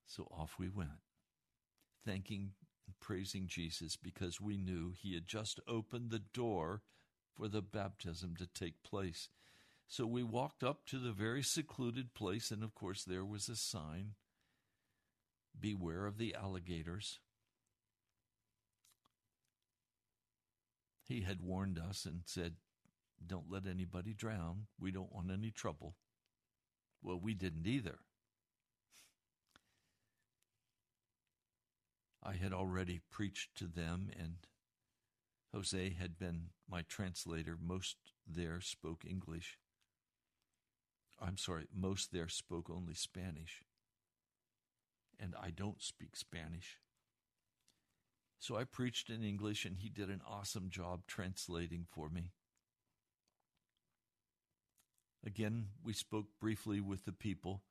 So 0.06 0.28
off 0.30 0.56
we 0.58 0.68
went, 0.68 1.02
thanking 2.04 2.52
and 2.86 2.98
praising 3.00 3.46
Jesus 3.46 3.96
because 3.96 4.40
we 4.40 4.56
knew 4.56 4.92
he 4.96 5.14
had 5.14 5.26
just 5.26 5.60
opened 5.68 6.10
the 6.10 6.22
door 6.32 6.82
for 7.34 7.48
the 7.48 7.62
baptism 7.62 8.34
to 8.36 8.46
take 8.46 8.82
place. 8.82 9.28
So 9.88 10.06
we 10.06 10.22
walked 10.22 10.64
up 10.64 10.86
to 10.86 10.98
the 10.98 11.12
very 11.12 11.42
secluded 11.42 12.14
place, 12.14 12.50
and 12.50 12.62
of 12.62 12.74
course, 12.74 13.04
there 13.04 13.24
was 13.24 13.48
a 13.48 13.56
sign 13.56 14.14
Beware 15.58 16.06
of 16.06 16.18
the 16.18 16.34
alligators. 16.34 17.18
He 21.06 21.20
had 21.20 21.40
warned 21.40 21.78
us 21.78 22.04
and 22.04 22.22
said, 22.24 22.54
Don't 23.24 23.50
let 23.50 23.66
anybody 23.66 24.12
drown. 24.12 24.66
We 24.78 24.90
don't 24.90 25.12
want 25.12 25.30
any 25.30 25.52
trouble. 25.52 25.94
Well, 27.00 27.20
we 27.20 27.32
didn't 27.32 27.66
either. 27.66 27.98
I 32.24 32.32
had 32.32 32.52
already 32.52 33.02
preached 33.08 33.54
to 33.58 33.66
them, 33.66 34.10
and 34.18 34.38
Jose 35.54 35.90
had 35.90 36.18
been 36.18 36.48
my 36.68 36.82
translator. 36.82 37.56
Most 37.60 37.96
there 38.26 38.60
spoke 38.60 39.04
English. 39.08 39.58
I'm 41.20 41.38
sorry, 41.38 41.68
most 41.72 42.12
there 42.12 42.28
spoke 42.28 42.68
only 42.68 42.94
Spanish. 42.94 43.62
And 45.20 45.36
I 45.40 45.50
don't 45.50 45.80
speak 45.80 46.16
Spanish. 46.16 46.80
So 48.38 48.56
I 48.56 48.64
preached 48.64 49.10
in 49.10 49.24
English, 49.24 49.64
and 49.64 49.76
he 49.78 49.88
did 49.88 50.08
an 50.08 50.20
awesome 50.26 50.70
job 50.70 51.02
translating 51.06 51.86
for 51.90 52.08
me. 52.08 52.32
Again, 55.24 55.66
we 55.82 55.92
spoke 55.92 56.26
briefly 56.40 56.80
with 56.80 57.04
the 57.04 57.12
people, 57.12 57.62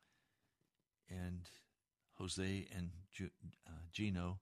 and 1.09 1.49
Jose 2.17 2.67
and 2.75 2.89
uh, 3.21 3.71
Gino 3.93 4.39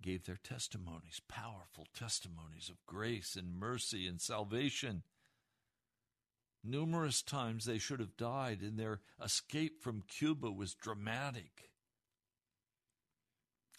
gave 0.00 0.24
their 0.24 0.38
testimonies, 0.42 1.20
powerful 1.28 1.86
testimonies 1.96 2.68
of 2.68 2.84
grace 2.86 3.34
and 3.36 3.58
mercy 3.58 4.06
and 4.06 4.20
salvation. 4.20 5.02
Numerous 6.62 7.22
times 7.22 7.64
they 7.64 7.78
should 7.78 7.98
have 7.98 8.16
died, 8.16 8.60
and 8.60 8.78
their 8.78 9.00
escape 9.22 9.82
from 9.82 10.02
Cuba 10.06 10.50
was 10.50 10.74
dramatic, 10.74 11.70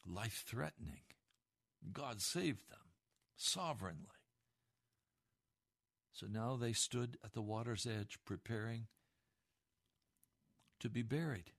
life 0.06 0.43
threatening. 0.45 1.03
God 1.91 2.22
saved 2.22 2.69
them 2.69 2.80
sovereignly. 3.36 4.08
So 6.13 6.28
now 6.28 6.56
they 6.56 6.74
stood 6.74 7.17
at 7.24 7.34
the 7.34 7.41
water's 7.41 7.88
edge 7.88 8.19
preparing 8.24 8.88
to 10.80 10.89
be 10.89 11.02
buried, 11.02 11.52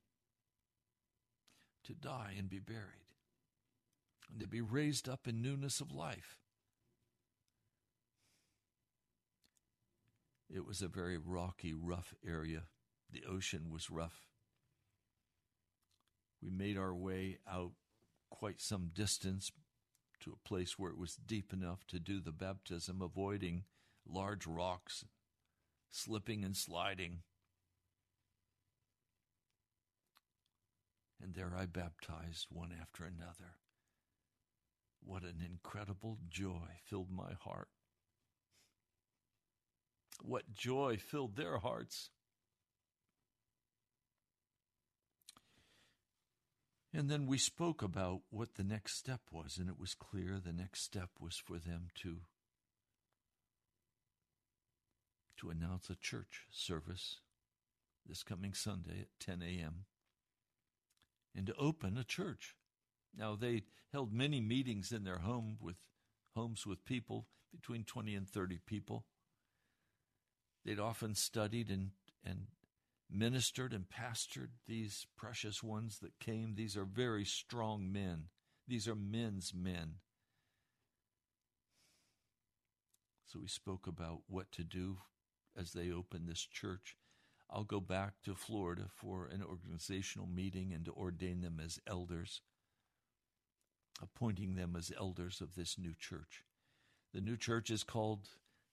to 1.84 1.92
die 1.92 2.34
and 2.38 2.48
be 2.48 2.60
buried, 2.60 3.08
and 4.30 4.40
to 4.40 4.46
be 4.46 4.60
raised 4.60 5.08
up 5.08 5.26
in 5.26 5.42
newness 5.42 5.80
of 5.80 5.92
life. 5.92 6.38
It 10.48 10.64
was 10.64 10.82
a 10.82 10.88
very 10.88 11.18
rocky, 11.18 11.74
rough 11.74 12.14
area. 12.26 12.64
The 13.10 13.24
ocean 13.28 13.70
was 13.70 13.90
rough. 13.90 14.28
We 16.40 16.50
made 16.50 16.78
our 16.78 16.94
way 16.94 17.38
out 17.50 17.72
quite 18.30 18.60
some 18.60 18.90
distance 18.94 19.50
to 20.24 20.32
a 20.32 20.48
place 20.48 20.78
where 20.78 20.90
it 20.90 20.98
was 20.98 21.16
deep 21.16 21.52
enough 21.52 21.86
to 21.86 22.00
do 22.00 22.20
the 22.20 22.32
baptism, 22.32 23.02
avoiding 23.02 23.64
large 24.06 24.46
rocks, 24.46 25.04
slipping 25.90 26.44
and 26.44 26.56
sliding. 26.56 27.18
And 31.22 31.34
there 31.34 31.52
I 31.56 31.66
baptized 31.66 32.46
one 32.50 32.70
after 32.78 33.04
another. 33.04 33.56
What 35.02 35.22
an 35.22 35.42
incredible 35.46 36.18
joy 36.28 36.80
filled 36.84 37.10
my 37.10 37.32
heart. 37.40 37.68
What 40.22 40.54
joy 40.54 40.96
filled 40.96 41.36
their 41.36 41.58
hearts. 41.58 42.10
And 46.96 47.10
then 47.10 47.26
we 47.26 47.38
spoke 47.38 47.82
about 47.82 48.20
what 48.30 48.54
the 48.54 48.62
next 48.62 48.96
step 48.96 49.22
was, 49.32 49.58
and 49.58 49.68
it 49.68 49.80
was 49.80 49.96
clear 49.96 50.38
the 50.38 50.52
next 50.52 50.82
step 50.82 51.10
was 51.18 51.36
for 51.36 51.58
them 51.58 51.88
to 52.02 52.20
to 55.38 55.50
announce 55.50 55.90
a 55.90 55.96
church 55.96 56.46
service 56.52 57.18
this 58.06 58.22
coming 58.22 58.54
Sunday 58.54 59.00
at 59.00 59.08
10 59.18 59.42
a.m. 59.42 59.86
and 61.34 61.48
to 61.48 61.54
open 61.56 61.98
a 61.98 62.04
church. 62.04 62.54
Now 63.16 63.34
they 63.34 63.62
held 63.92 64.12
many 64.12 64.40
meetings 64.40 64.92
in 64.92 65.02
their 65.02 65.18
home 65.18 65.56
with 65.60 65.76
homes 66.36 66.64
with 66.64 66.84
people 66.84 67.26
between 67.50 67.82
20 67.82 68.14
and 68.14 68.28
30 68.28 68.60
people. 68.66 69.06
They'd 70.64 70.78
often 70.78 71.16
studied 71.16 71.70
and, 71.70 71.90
and 72.24 72.46
ministered 73.10 73.72
and 73.72 73.88
pastored 73.88 74.50
these 74.66 75.06
precious 75.16 75.62
ones 75.62 75.98
that 76.00 76.18
came. 76.18 76.54
These 76.54 76.76
are 76.76 76.84
very 76.84 77.24
strong 77.24 77.92
men. 77.92 78.24
These 78.66 78.88
are 78.88 78.94
men's 78.94 79.52
men. 79.54 79.96
So 83.26 83.38
we 83.40 83.48
spoke 83.48 83.86
about 83.86 84.22
what 84.28 84.52
to 84.52 84.64
do 84.64 84.98
as 85.56 85.72
they 85.72 85.90
open 85.90 86.26
this 86.26 86.40
church. 86.40 86.96
I'll 87.50 87.64
go 87.64 87.80
back 87.80 88.14
to 88.24 88.34
Florida 88.34 88.86
for 88.88 89.26
an 89.26 89.42
organizational 89.42 90.26
meeting 90.26 90.72
and 90.72 90.84
to 90.86 90.92
ordain 90.92 91.40
them 91.40 91.60
as 91.62 91.78
elders, 91.86 92.40
appointing 94.02 94.54
them 94.54 94.74
as 94.76 94.92
elders 94.96 95.40
of 95.40 95.54
this 95.54 95.76
new 95.78 95.94
church. 95.98 96.44
The 97.12 97.20
new 97.20 97.36
church 97.36 97.70
is 97.70 97.84
called 97.84 98.28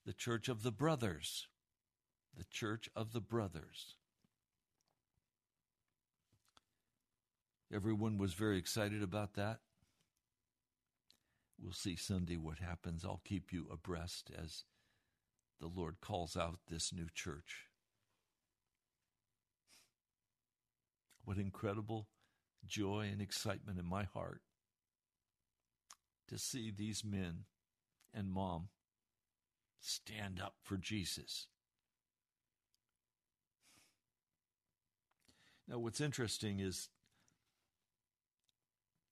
the 0.05 0.13
Church 0.13 0.47
of 0.47 0.63
the 0.63 0.71
Brothers 0.71 1.47
the 2.37 2.45
Church 2.45 2.89
of 2.95 3.13
the 3.13 3.21
Brothers. 3.21 3.95
Everyone 7.73 8.17
was 8.17 8.33
very 8.33 8.57
excited 8.57 9.01
about 9.01 9.35
that. 9.35 9.59
We'll 11.61 11.71
see 11.71 11.95
Sunday 11.95 12.35
what 12.35 12.59
happens. 12.59 13.05
I'll 13.05 13.21
keep 13.23 13.53
you 13.53 13.67
abreast 13.71 14.29
as 14.37 14.65
the 15.61 15.67
Lord 15.67 15.97
calls 16.01 16.35
out 16.35 16.59
this 16.67 16.91
new 16.91 17.07
church. 17.13 17.67
What 21.23 21.37
incredible 21.37 22.07
joy 22.65 23.09
and 23.11 23.21
excitement 23.21 23.79
in 23.79 23.85
my 23.85 24.03
heart 24.03 24.41
to 26.27 26.37
see 26.37 26.71
these 26.71 27.05
men 27.05 27.45
and 28.13 28.31
mom 28.31 28.69
stand 29.79 30.41
up 30.41 30.55
for 30.61 30.77
Jesus. 30.77 31.47
Now, 35.67 35.79
what's 35.79 36.01
interesting 36.01 36.59
is 36.59 36.89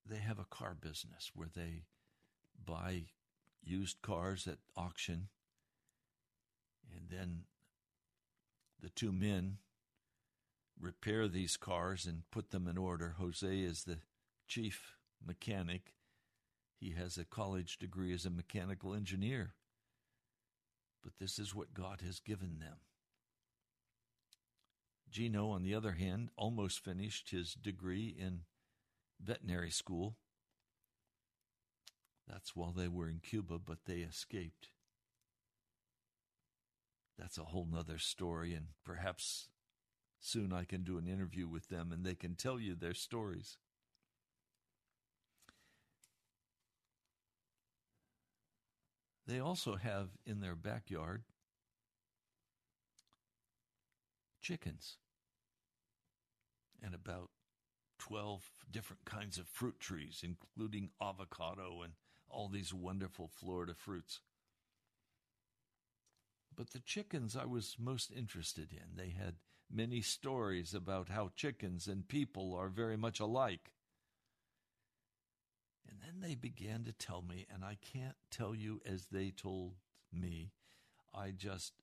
they 0.10 0.18
have 0.18 0.40
a 0.40 0.46
car 0.46 0.76
business 0.80 1.32
where 1.34 1.50
they 1.54 1.84
buy 2.66 3.04
used 3.64 4.02
cars 4.02 4.48
at 4.48 4.58
auction, 4.76 5.30
and 6.96 7.10
then 7.10 7.44
the 8.82 8.90
two 8.90 9.12
men 9.12 9.58
repair 10.80 11.28
these 11.28 11.58
cars 11.58 12.06
and 12.06 12.24
put 12.32 12.52
them 12.52 12.68
in 12.68 12.78
order. 12.78 13.16
Jose 13.18 13.60
is 13.60 13.84
the 13.84 14.00
chief 14.48 14.96
mechanic. 15.26 15.94
He 16.80 16.92
has 16.92 17.18
a 17.18 17.26
college 17.26 17.78
degree 17.78 18.14
as 18.14 18.26
a 18.26 18.30
mechanical 18.30 18.94
engineer. 18.94 19.54
But 21.04 21.14
this 21.20 21.38
is 21.38 21.54
what 21.54 21.74
God 21.74 22.02
has 22.06 22.20
given 22.20 22.60
them. 22.60 22.78
Gino, 25.12 25.50
on 25.50 25.64
the 25.64 25.74
other 25.74 25.94
hand, 25.94 26.30
almost 26.38 26.84
finished 26.84 27.32
his 27.32 27.54
degree 27.54 28.16
in 28.18 28.42
veterinary 29.24 29.72
school. 29.72 30.16
That's 32.28 32.56
while 32.56 32.72
they 32.72 32.88
were 32.88 33.10
in 33.10 33.20
Cuba, 33.20 33.60
but 33.60 33.80
they 33.86 34.00
escaped. 34.00 34.70
That's 37.18 37.38
a 37.38 37.46
whole 37.46 37.68
nother 37.70 37.98
story, 37.98 38.54
and 38.54 38.68
perhaps 38.86 39.50
soon 40.20 40.54
I 40.54 40.64
can 40.64 40.84
do 40.84 40.98
an 40.98 41.08
interview 41.08 41.48
with 41.48 41.70
them 41.70 41.92
and 41.92 42.06
they 42.06 42.16
can 42.16 42.36
tell 42.36 42.60
you 42.60 42.76
their 42.76 42.94
stories. 42.94 43.58
They 49.26 49.40
also 49.40 49.76
have 49.76 50.10
in 50.26 50.42
their 50.42 50.56
backyard 50.56 51.24
chickens 54.42 54.98
and 56.82 56.96
about 56.96 57.30
12 58.00 58.50
different 58.72 59.06
kinds 59.06 59.38
of 59.38 59.48
fruit 59.48 59.80
trees, 59.80 60.24
including 60.24 60.90
avocado 61.02 61.82
and 61.84 61.94
all 62.30 62.48
these 62.48 62.74
wonderful 62.74 63.28
Florida 63.28 63.74
fruits. 63.74 64.22
But 66.56 66.72
the 66.72 66.80
chickens 66.80 67.36
I 67.36 67.46
was 67.46 67.76
most 67.80 68.12
interested 68.12 68.72
in. 68.72 68.98
They 68.98 69.12
had 69.12 69.36
many 69.72 70.02
stories 70.02 70.74
about 70.74 71.10
how 71.10 71.32
chickens 71.36 71.88
and 71.88 72.08
people 72.08 72.56
are 72.56 72.70
very 72.70 72.98
much 72.98 73.20
alike. 73.20 73.72
And 75.88 76.00
then 76.02 76.22
they 76.22 76.36
began 76.36 76.84
to 76.84 76.92
tell 76.92 77.22
me, 77.22 77.48
and 77.54 77.64
I 77.64 77.78
can't 77.94 78.16
tell 78.30 78.54
you 78.54 78.82
as 78.86 79.08
they 79.12 79.32
told 79.32 79.76
me. 80.12 80.52
I 81.14 81.32
just 81.32 81.74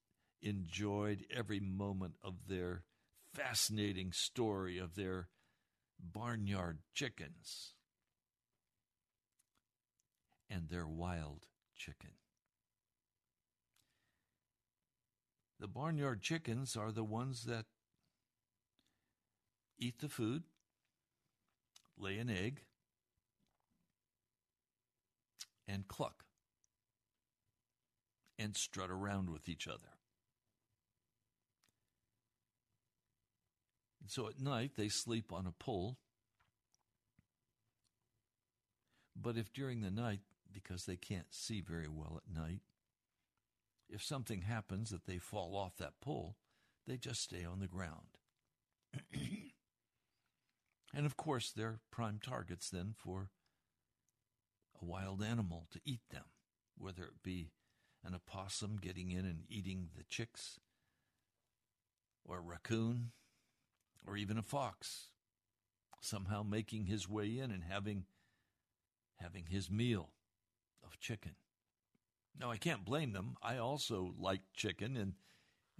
enjoyed 0.42 1.24
every 1.34 1.60
moment 1.60 2.14
of 2.22 2.46
their 2.48 2.84
fascinating 3.32 4.12
story 4.12 4.78
of 4.78 4.94
their 4.94 5.28
barnyard 6.00 6.78
chickens 6.94 7.74
and 10.48 10.68
their 10.68 10.86
wild 10.86 11.46
chicken. 11.76 12.10
The 15.58 15.68
barnyard 15.68 16.20
chickens 16.20 16.76
are 16.76 16.92
the 16.92 17.04
ones 17.04 17.44
that 17.44 17.64
eat 19.78 20.00
the 20.00 20.08
food, 20.08 20.44
lay 21.98 22.18
an 22.18 22.28
egg, 22.28 22.62
and 25.66 25.88
cluck 25.88 26.24
and 28.38 28.56
strut 28.56 28.90
around 28.90 29.30
with 29.30 29.48
each 29.48 29.66
other. 29.66 29.95
So 34.08 34.28
at 34.28 34.40
night 34.40 34.72
they 34.76 34.88
sleep 34.88 35.32
on 35.32 35.46
a 35.46 35.52
pole. 35.52 35.98
But 39.14 39.36
if 39.36 39.52
during 39.52 39.80
the 39.80 39.90
night, 39.90 40.20
because 40.52 40.84
they 40.84 40.96
can't 40.96 41.32
see 41.32 41.60
very 41.60 41.88
well 41.88 42.20
at 42.22 42.34
night, 42.34 42.60
if 43.88 44.02
something 44.02 44.42
happens 44.42 44.90
that 44.90 45.06
they 45.06 45.18
fall 45.18 45.56
off 45.56 45.76
that 45.78 46.00
pole, 46.00 46.36
they 46.86 46.96
just 46.96 47.22
stay 47.22 47.44
on 47.44 47.60
the 47.60 47.66
ground. 47.66 48.18
and 50.94 51.06
of 51.06 51.16
course, 51.16 51.50
they're 51.50 51.80
prime 51.90 52.18
targets 52.22 52.70
then 52.70 52.94
for 52.96 53.30
a 54.80 54.84
wild 54.84 55.22
animal 55.22 55.66
to 55.72 55.80
eat 55.84 56.02
them, 56.10 56.24
whether 56.76 57.04
it 57.04 57.22
be 57.22 57.52
an 58.04 58.14
opossum 58.14 58.78
getting 58.80 59.10
in 59.10 59.24
and 59.24 59.44
eating 59.48 59.88
the 59.96 60.04
chicks, 60.04 60.60
or 62.24 62.38
a 62.38 62.40
raccoon, 62.42 63.12
or 64.06 64.16
even 64.16 64.38
a 64.38 64.42
fox 64.42 65.08
somehow 66.00 66.42
making 66.42 66.86
his 66.86 67.08
way 67.08 67.38
in 67.38 67.50
and 67.50 67.64
having 67.64 68.04
having 69.16 69.46
his 69.48 69.70
meal 69.70 70.10
of 70.84 71.00
chicken. 71.00 71.32
Now 72.38 72.50
I 72.50 72.58
can't 72.58 72.84
blame 72.84 73.12
them. 73.12 73.36
I 73.42 73.56
also 73.56 74.14
like 74.18 74.42
chicken 74.54 74.96
and 74.96 75.14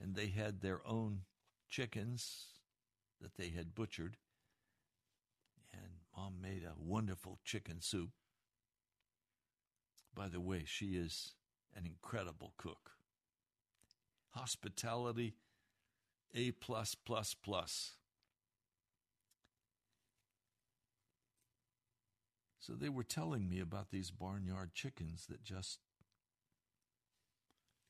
and 0.02 0.14
they 0.14 0.28
had 0.28 0.60
their 0.60 0.86
own 0.86 1.22
chickens 1.68 2.46
that 3.20 3.36
they 3.36 3.48
had 3.48 3.74
butchered. 3.74 4.16
And 5.72 6.00
mom 6.16 6.34
made 6.42 6.64
a 6.64 6.74
wonderful 6.78 7.38
chicken 7.44 7.80
soup. 7.80 8.10
By 10.14 10.28
the 10.28 10.40
way, 10.40 10.62
she 10.64 10.96
is 10.96 11.34
an 11.74 11.86
incredible 11.86 12.52
cook. 12.56 12.92
Hospitality 14.30 15.34
A 16.34 16.50
plus 16.52 16.94
plus 16.94 17.34
plus. 17.34 17.92
So 22.66 22.72
they 22.72 22.88
were 22.88 23.04
telling 23.04 23.48
me 23.48 23.60
about 23.60 23.92
these 23.92 24.10
barnyard 24.10 24.74
chickens 24.74 25.26
that 25.26 25.44
just 25.44 25.78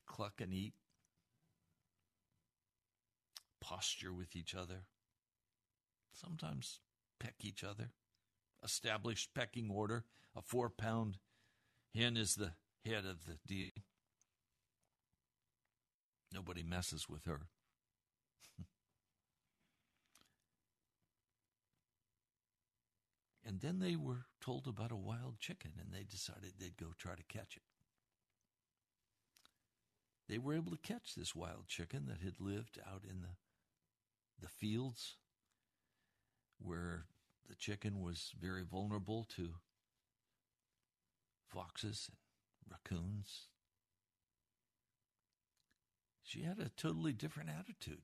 cluck 0.05 0.39
and 0.39 0.53
eat, 0.53 0.75
posture 3.59 4.13
with 4.13 4.35
each 4.35 4.53
other, 4.53 4.83
sometimes 6.13 6.79
peck 7.19 7.33
each 7.41 7.63
other, 7.63 7.89
established 8.63 9.33
pecking 9.33 9.71
order. 9.71 10.03
A 10.35 10.43
four 10.43 10.69
pound 10.69 11.17
hen 11.95 12.15
is 12.15 12.35
the 12.35 12.51
head 12.85 13.03
of 13.03 13.25
the 13.25 13.39
deal. 13.47 13.71
Nobody 16.31 16.61
messes 16.61 17.09
with 17.09 17.25
her. 17.25 17.47
And 23.47 23.61
then 23.61 23.79
they 23.79 23.95
were 23.95 24.25
told 24.41 24.67
about 24.67 24.91
a 24.91 24.97
wild 24.97 25.39
chicken 25.39 25.71
and 25.79 25.93
they 25.93 26.03
decided 26.03 26.53
they'd 26.59 26.75
go 26.75 26.87
try 26.97 27.15
to 27.15 27.23
catch 27.23 27.55
it. 27.55 27.63
They 30.27 30.37
were 30.37 30.53
able 30.53 30.71
to 30.71 30.77
catch 30.77 31.15
this 31.15 31.33
wild 31.33 31.69
chicken 31.69 32.07
that 32.07 32.19
had 32.21 32.41
lived 32.41 32.77
out 32.85 33.03
in 33.09 33.21
the 33.21 33.37
the 34.39 34.49
fields 34.49 35.15
where 36.59 37.05
the 37.49 37.55
chicken 37.55 38.01
was 38.01 38.33
very 38.39 38.63
vulnerable 38.63 39.23
to 39.35 39.55
foxes 41.47 42.09
and 42.11 42.17
raccoons. 42.69 43.47
She 46.21 46.43
had 46.43 46.59
a 46.59 46.69
totally 46.69 47.13
different 47.13 47.49
attitude. 47.49 48.01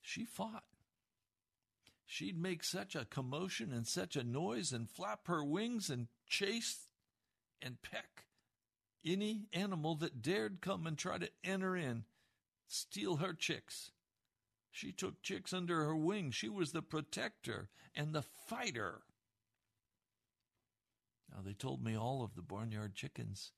She 0.00 0.24
fought 0.24 0.64
she'd 2.12 2.38
make 2.38 2.62
such 2.62 2.94
a 2.94 3.06
commotion 3.06 3.72
and 3.72 3.86
such 3.86 4.16
a 4.16 4.22
noise 4.22 4.70
and 4.70 4.90
flap 4.90 5.26
her 5.28 5.42
wings 5.42 5.88
and 5.88 6.08
chase 6.28 6.88
and 7.62 7.80
peck 7.80 8.24
any 9.02 9.46
animal 9.54 9.94
that 9.94 10.20
dared 10.20 10.60
come 10.60 10.86
and 10.86 10.98
try 10.98 11.16
to 11.16 11.30
enter 11.42 11.74
in, 11.74 12.04
steal 12.68 13.16
her 13.16 13.32
chicks. 13.32 13.92
She 14.70 14.92
took 14.92 15.22
chicks 15.22 15.54
under 15.54 15.84
her 15.84 15.96
wing. 15.96 16.32
She 16.32 16.50
was 16.50 16.72
the 16.72 16.82
protector 16.82 17.70
and 17.94 18.14
the 18.14 18.22
fighter. 18.22 19.00
Now, 21.30 21.40
they 21.42 21.54
told 21.54 21.82
me 21.82 21.96
all 21.96 22.22
of 22.22 22.34
the 22.34 22.42
barnyard 22.42 22.94
chickens 22.94 23.52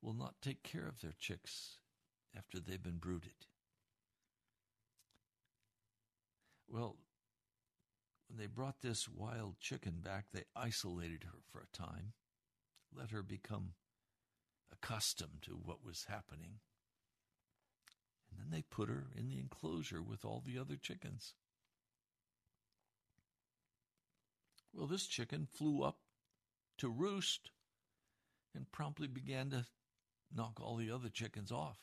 will 0.00 0.14
not 0.14 0.40
take 0.40 0.62
care 0.62 0.88
of 0.88 1.02
their 1.02 1.14
chicks 1.18 1.76
after 2.34 2.58
they've 2.58 2.82
been 2.82 2.96
brooded. 2.96 3.46
Well, 6.66 6.96
when 8.30 8.38
they 8.38 8.46
brought 8.46 8.80
this 8.80 9.08
wild 9.08 9.58
chicken 9.58 9.94
back, 10.00 10.26
they 10.32 10.44
isolated 10.54 11.24
her 11.24 11.40
for 11.50 11.60
a 11.60 11.76
time, 11.76 12.12
let 12.96 13.10
her 13.10 13.24
become 13.24 13.70
accustomed 14.72 15.42
to 15.42 15.52
what 15.52 15.84
was 15.84 16.06
happening. 16.08 16.60
And 18.30 18.38
then 18.38 18.50
they 18.52 18.62
put 18.62 18.88
her 18.88 19.06
in 19.18 19.26
the 19.26 19.40
enclosure 19.40 20.00
with 20.00 20.24
all 20.24 20.44
the 20.46 20.58
other 20.58 20.76
chickens. 20.80 21.34
Well, 24.72 24.86
this 24.86 25.08
chicken 25.08 25.48
flew 25.52 25.82
up 25.82 25.96
to 26.78 26.88
roost 26.88 27.50
and 28.54 28.70
promptly 28.70 29.08
began 29.08 29.50
to 29.50 29.66
knock 30.32 30.60
all 30.60 30.76
the 30.76 30.92
other 30.92 31.08
chickens 31.08 31.50
off. 31.50 31.78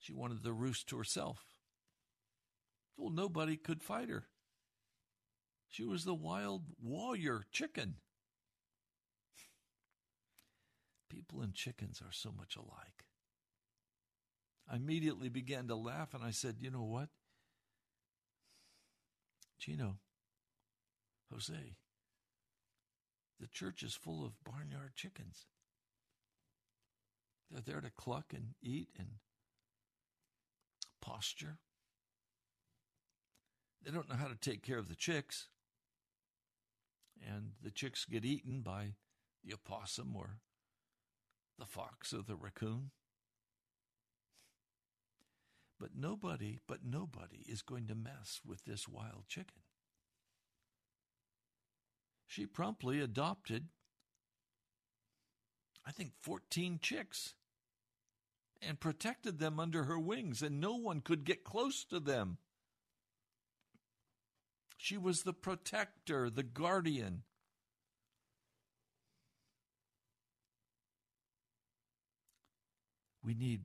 She 0.00 0.12
wanted 0.12 0.42
the 0.42 0.52
roost 0.52 0.88
to 0.88 0.98
herself. 0.98 1.44
Well, 2.96 3.10
nobody 3.10 3.56
could 3.56 3.80
fight 3.80 4.08
her. 4.08 4.24
She 5.72 5.84
was 5.84 6.04
the 6.04 6.14
wild 6.14 6.64
warrior 6.82 7.44
chicken. 7.50 7.94
People 11.08 11.40
and 11.40 11.54
chickens 11.54 12.02
are 12.02 12.12
so 12.12 12.30
much 12.30 12.56
alike. 12.56 13.06
I 14.70 14.76
immediately 14.76 15.30
began 15.30 15.68
to 15.68 15.74
laugh 15.74 16.12
and 16.12 16.22
I 16.22 16.30
said, 16.30 16.56
You 16.60 16.70
know 16.70 16.82
what? 16.82 17.08
Gino, 19.58 19.96
Jose, 21.32 21.54
the 23.40 23.46
church 23.46 23.82
is 23.82 23.94
full 23.94 24.26
of 24.26 24.44
barnyard 24.44 24.92
chickens. 24.94 25.46
They're 27.50 27.62
there 27.62 27.80
to 27.80 27.90
cluck 27.90 28.34
and 28.34 28.48
eat 28.62 28.90
and 28.98 29.08
posture. 31.00 31.56
They 33.82 33.90
don't 33.90 34.10
know 34.10 34.16
how 34.16 34.28
to 34.28 34.36
take 34.36 34.62
care 34.62 34.78
of 34.78 34.90
the 34.90 34.94
chicks 34.94 35.48
and 37.26 37.52
the 37.62 37.70
chicks 37.70 38.04
get 38.04 38.24
eaten 38.24 38.60
by 38.60 38.94
the 39.44 39.54
opossum 39.54 40.14
or 40.16 40.38
the 41.58 41.66
fox 41.66 42.12
or 42.12 42.22
the 42.22 42.36
raccoon. 42.36 42.90
But 45.78 45.90
nobody, 45.96 46.58
but 46.68 46.84
nobody 46.84 47.44
is 47.48 47.62
going 47.62 47.88
to 47.88 47.94
mess 47.94 48.40
with 48.46 48.64
this 48.64 48.88
wild 48.88 49.24
chicken. 49.26 49.62
She 52.26 52.46
promptly 52.46 53.00
adopted, 53.00 53.66
I 55.84 55.90
think, 55.90 56.12
14 56.20 56.78
chicks 56.80 57.34
and 58.62 58.80
protected 58.80 59.38
them 59.38 59.58
under 59.58 59.84
her 59.84 59.98
wings, 59.98 60.40
and 60.40 60.60
no 60.60 60.76
one 60.76 61.00
could 61.00 61.24
get 61.24 61.44
close 61.44 61.84
to 61.86 61.98
them. 61.98 62.38
She 64.82 64.98
was 64.98 65.22
the 65.22 65.32
protector, 65.32 66.28
the 66.28 66.42
guardian. 66.42 67.22
We 73.22 73.34
need 73.34 73.60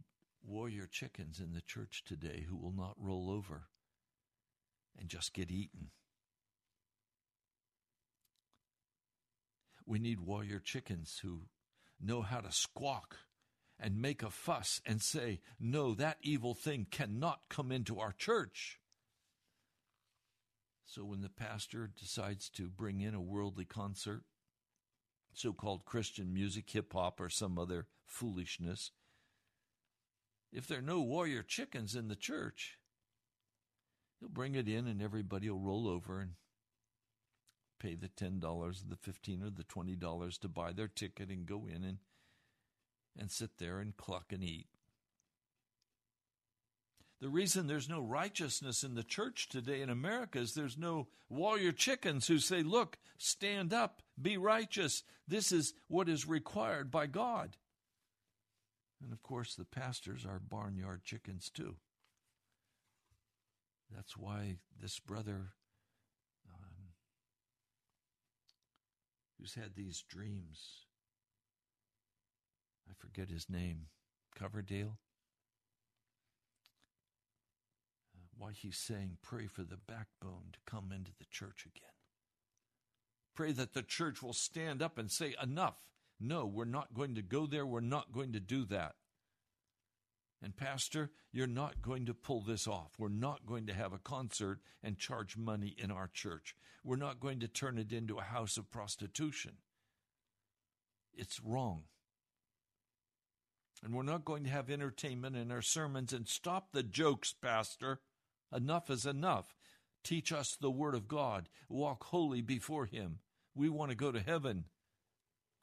warrior 0.45 0.86
chickens 0.86 1.39
in 1.39 1.53
the 1.53 1.61
church 1.61 2.03
today 2.05 2.45
who 2.47 2.55
will 2.55 2.72
not 2.72 2.93
roll 2.99 3.32
over 3.32 3.63
and 4.95 5.09
just 5.09 5.34
get 5.34 5.49
eaten. 5.49 5.89
We 9.88 9.97
need 9.97 10.20
warrior 10.20 10.59
chickens 10.59 11.22
who 11.24 11.47
know 11.99 12.22
how 12.22 12.41
to 12.41 12.51
squawk 12.51 13.18
and 13.80 13.99
make 13.99 14.22
a 14.22 14.30
fuss 14.30 14.82
and 14.86 15.01
say, 15.01 15.39
No, 15.59 15.95
that 15.95 16.20
evil 16.22 16.53
thing 16.53 16.86
cannot 16.91 17.49
come 17.49 17.72
into 17.72 17.99
our 17.99 18.11
church. 18.11 18.76
So 20.88 21.03
when 21.03 21.21
the 21.21 21.29
pastor 21.29 21.91
decides 21.99 22.49
to 22.51 22.69
bring 22.69 23.01
in 23.01 23.13
a 23.13 23.21
worldly 23.21 23.65
concert, 23.65 24.23
so 25.33 25.51
called 25.51 25.83
Christian 25.83 26.33
music, 26.33 26.69
hip 26.69 26.93
hop, 26.93 27.19
or 27.19 27.29
some 27.29 27.59
other 27.59 27.88
foolishness, 28.05 28.91
if 30.51 30.65
there 30.65 30.79
are 30.79 30.81
no 30.81 31.01
warrior 31.01 31.43
chickens 31.43 31.93
in 31.93 32.07
the 32.07 32.15
church, 32.15 32.79
he'll 34.19 34.29
bring 34.29 34.55
it 34.55 34.69
in 34.69 34.88
and 34.88 35.01
everybody 35.01 35.49
will 35.49 35.59
roll 35.59 35.89
over 35.89 36.21
and 36.21 36.31
pay 37.79 37.93
the 37.93 38.07
$10, 38.07 38.41
or 38.43 38.71
the 38.71 38.95
15 38.95 39.43
or 39.43 39.49
the 39.49 39.65
$20 39.65 40.39
to 40.39 40.47
buy 40.47 40.71
their 40.71 40.88
ticket 40.88 41.29
and 41.29 41.45
go 41.45 41.67
in 41.67 41.83
and 41.83 41.97
and 43.19 43.31
sit 43.31 43.57
there 43.57 43.79
and 43.79 43.97
cluck 43.97 44.31
and 44.31 44.43
eat. 44.43 44.67
The 47.20 47.30
reason 47.30 47.65
there's 47.65 47.89
no 47.89 48.01
righteousness 48.01 48.84
in 48.84 48.93
the 48.93 49.03
church 49.03 49.49
today 49.49 49.82
in 49.82 49.89
America 49.89 50.39
is 50.39 50.53
there's 50.53 50.78
no 50.78 51.07
warrior 51.30 51.72
chickens 51.72 52.28
who 52.28 52.38
say, 52.38 52.61
Look, 52.61 52.97
stand 53.18 53.74
up, 53.74 54.01
be 54.22 54.38
righteous. 54.38 55.03
This 55.28 55.51
is 55.51 55.74
what 55.88 56.09
is 56.09 56.28
required 56.28 56.91
by 56.91 57.07
God. 57.07 57.57
And 59.03 59.11
of 59.11 59.22
course, 59.24 59.55
the 59.55 59.65
pastors 59.65 60.26
are 60.26 60.39
barnyard 60.39 61.03
chickens 61.03 61.49
too. 61.49 61.76
That's 63.95 64.15
why 64.15 64.57
this 64.80 64.99
brother 64.99 65.53
um, 66.53 66.89
who's 69.39 69.55
had 69.55 69.76
these 69.76 70.03
dreams 70.07 70.88
I 72.89 72.93
forget 72.97 73.30
his 73.30 73.49
name, 73.49 73.88
Coverdale. 74.36 74.97
Why 78.38 78.51
he's 78.51 78.77
saying, 78.77 79.17
pray 79.21 79.47
for 79.47 79.63
the 79.63 79.77
backbone 79.77 80.51
to 80.53 80.59
come 80.65 80.91
into 80.93 81.11
the 81.17 81.25
church 81.29 81.65
again. 81.65 81.89
Pray 83.35 83.51
that 83.51 83.73
the 83.73 83.83
church 83.83 84.21
will 84.21 84.33
stand 84.33 84.81
up 84.81 84.97
and 84.97 85.11
say, 85.11 85.35
enough. 85.41 85.75
No, 86.19 86.45
we're 86.45 86.65
not 86.65 86.93
going 86.93 87.15
to 87.15 87.21
go 87.21 87.45
there. 87.45 87.65
We're 87.65 87.79
not 87.79 88.11
going 88.11 88.33
to 88.33 88.39
do 88.39 88.65
that. 88.65 88.95
And, 90.41 90.55
Pastor, 90.55 91.11
you're 91.31 91.47
not 91.47 91.81
going 91.81 92.05
to 92.05 92.13
pull 92.13 92.41
this 92.41 92.67
off. 92.67 92.91
We're 92.97 93.09
not 93.09 93.45
going 93.45 93.67
to 93.67 93.73
have 93.73 93.93
a 93.93 93.99
concert 93.99 94.59
and 94.83 94.97
charge 94.97 95.38
money 95.38 95.75
in 95.77 95.91
our 95.91 96.09
church. 96.11 96.55
We're 96.83 96.95
not 96.95 97.19
going 97.19 97.39
to 97.39 97.47
turn 97.47 97.77
it 97.77 97.91
into 97.91 98.17
a 98.17 98.23
house 98.23 98.57
of 98.57 98.71
prostitution. 98.71 99.53
It's 101.13 101.39
wrong. 101.43 101.83
And 103.83 103.93
we're 103.93 104.03
not 104.03 104.25
going 104.25 104.43
to 104.43 104.49
have 104.49 104.69
entertainment 104.69 105.35
in 105.35 105.51
our 105.51 105.61
sermons 105.61 106.13
and 106.13 106.27
stop 106.27 106.71
the 106.71 106.83
jokes, 106.83 107.33
Pastor. 107.33 107.99
Enough 108.53 108.89
is 108.89 109.05
enough. 109.05 109.55
Teach 110.03 110.31
us 110.31 110.55
the 110.59 110.71
Word 110.71 110.95
of 110.95 111.07
God. 111.07 111.49
Walk 111.69 112.05
holy 112.05 112.41
before 112.41 112.85
Him. 112.85 113.19
We 113.55 113.69
want 113.69 113.91
to 113.91 113.97
go 113.97 114.11
to 114.11 114.19
heaven. 114.19 114.65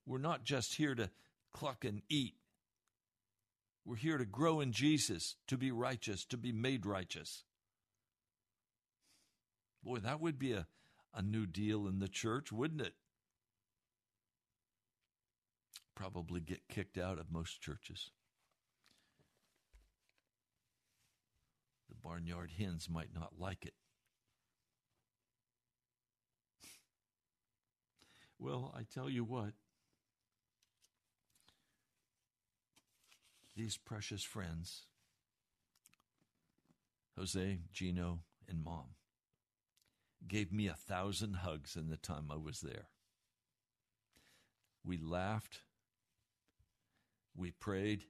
We're 0.06 0.18
not 0.18 0.44
just 0.44 0.74
here 0.74 0.94
to 0.94 1.10
cluck 1.52 1.84
and 1.84 2.02
eat. 2.10 2.34
We're 3.84 3.96
here 3.96 4.18
to 4.18 4.24
grow 4.24 4.60
in 4.60 4.72
Jesus, 4.72 5.36
to 5.46 5.56
be 5.56 5.70
righteous, 5.70 6.24
to 6.26 6.36
be 6.36 6.52
made 6.52 6.86
righteous. 6.86 7.44
Boy, 9.82 9.98
that 9.98 10.20
would 10.20 10.38
be 10.38 10.52
a, 10.52 10.66
a 11.14 11.22
new 11.22 11.46
deal 11.46 11.86
in 11.86 11.98
the 11.98 12.08
church, 12.08 12.50
wouldn't 12.50 12.80
it? 12.80 12.94
probably 15.94 16.40
get 16.40 16.68
kicked 16.68 16.98
out 16.98 17.18
of 17.18 17.30
most 17.30 17.60
churches. 17.60 18.10
Barnyard 22.04 22.52
hens 22.58 22.88
might 22.88 23.14
not 23.14 23.38
like 23.38 23.64
it. 23.64 23.74
Well, 28.38 28.74
I 28.76 28.82
tell 28.82 29.08
you 29.08 29.24
what, 29.24 29.54
these 33.56 33.78
precious 33.78 34.22
friends, 34.22 34.86
Jose, 37.16 37.60
Gino, 37.72 38.20
and 38.46 38.62
Mom, 38.62 38.96
gave 40.28 40.52
me 40.52 40.66
a 40.66 40.74
thousand 40.74 41.36
hugs 41.36 41.74
in 41.74 41.88
the 41.88 41.96
time 41.96 42.26
I 42.30 42.36
was 42.36 42.60
there. 42.60 42.88
We 44.84 44.98
laughed, 44.98 45.60
we 47.34 47.50
prayed. 47.50 48.04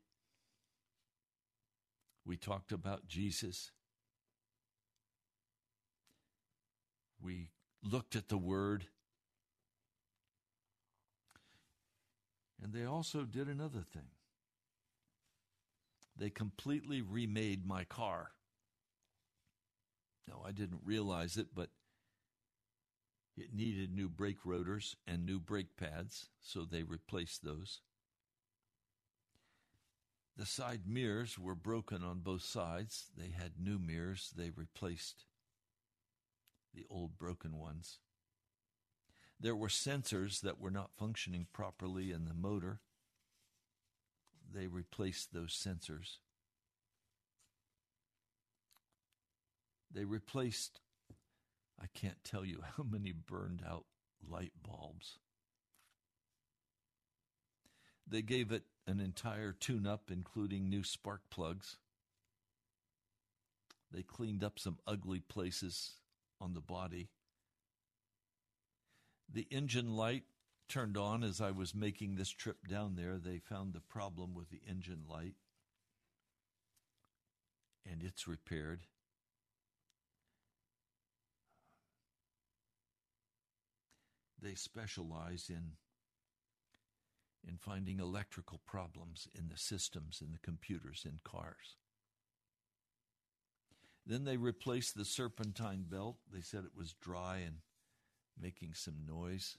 We 2.26 2.36
talked 2.36 2.72
about 2.72 3.06
Jesus. 3.06 3.70
We 7.24 7.48
looked 7.82 8.16
at 8.16 8.28
the 8.28 8.36
Word. 8.36 8.84
And 12.62 12.72
they 12.72 12.84
also 12.84 13.22
did 13.22 13.48
another 13.48 13.80
thing. 13.80 14.10
They 16.16 16.30
completely 16.30 17.00
remade 17.00 17.66
my 17.66 17.84
car. 17.84 18.32
No, 20.28 20.42
I 20.46 20.52
didn't 20.52 20.80
realize 20.84 21.36
it, 21.36 21.48
but 21.54 21.70
it 23.36 23.54
needed 23.54 23.92
new 23.92 24.08
brake 24.08 24.44
rotors 24.44 24.96
and 25.06 25.26
new 25.26 25.40
brake 25.40 25.76
pads, 25.76 26.28
so 26.40 26.64
they 26.64 26.82
replaced 26.82 27.42
those. 27.42 27.80
The 30.36 30.46
side 30.46 30.82
mirrors 30.86 31.38
were 31.38 31.54
broken 31.54 32.02
on 32.02 32.20
both 32.20 32.42
sides. 32.42 33.06
They 33.16 33.28
had 33.28 33.52
new 33.58 33.78
mirrors. 33.78 34.32
They 34.36 34.50
replaced 34.50 35.24
the 36.74 36.86
old 36.90 37.18
broken 37.18 37.58
ones. 37.58 37.98
There 39.40 39.56
were 39.56 39.68
sensors 39.68 40.40
that 40.40 40.60
were 40.60 40.70
not 40.70 40.94
functioning 40.96 41.46
properly 41.52 42.12
in 42.12 42.24
the 42.24 42.34
motor. 42.34 42.80
They 44.52 44.66
replaced 44.66 45.32
those 45.32 45.52
sensors. 45.52 46.18
They 49.92 50.04
replaced, 50.04 50.80
I 51.80 51.86
can't 51.94 52.22
tell 52.24 52.44
you 52.44 52.60
how 52.76 52.84
many 52.84 53.12
burned 53.12 53.62
out 53.66 53.84
light 54.26 54.52
bulbs. 54.62 55.18
They 58.06 58.22
gave 58.22 58.52
it 58.52 58.64
an 58.86 59.00
entire 59.00 59.52
tune 59.52 59.86
up, 59.86 60.10
including 60.10 60.68
new 60.68 60.84
spark 60.84 61.22
plugs. 61.30 61.78
They 63.90 64.02
cleaned 64.02 64.44
up 64.44 64.58
some 64.58 64.78
ugly 64.86 65.20
places 65.20 65.92
on 66.40 66.54
the 66.54 66.60
body. 66.60 67.08
The 69.32 69.46
engine 69.50 69.96
light 69.96 70.24
turned 70.68 70.96
on 70.96 71.22
as 71.22 71.40
I 71.40 71.50
was 71.50 71.74
making 71.74 72.16
this 72.16 72.30
trip 72.30 72.66
down 72.68 72.96
there. 72.96 73.18
They 73.18 73.38
found 73.38 73.72
the 73.72 73.80
problem 73.80 74.34
with 74.34 74.50
the 74.50 74.60
engine 74.68 75.04
light, 75.08 75.34
and 77.90 78.02
it's 78.02 78.28
repaired. 78.28 78.82
They 84.40 84.54
specialize 84.54 85.46
in 85.48 85.72
in 87.46 87.58
finding 87.58 88.00
electrical 88.00 88.60
problems 88.66 89.28
in 89.34 89.48
the 89.48 89.58
systems 89.58 90.22
in 90.24 90.32
the 90.32 90.38
computers 90.38 91.04
in 91.04 91.20
cars. 91.24 91.76
Then 94.06 94.24
they 94.24 94.36
replaced 94.36 94.96
the 94.96 95.04
serpentine 95.04 95.84
belt. 95.88 96.16
They 96.32 96.42
said 96.42 96.64
it 96.64 96.76
was 96.76 96.94
dry 97.00 97.38
and 97.38 97.56
making 98.40 98.74
some 98.74 99.06
noise. 99.06 99.56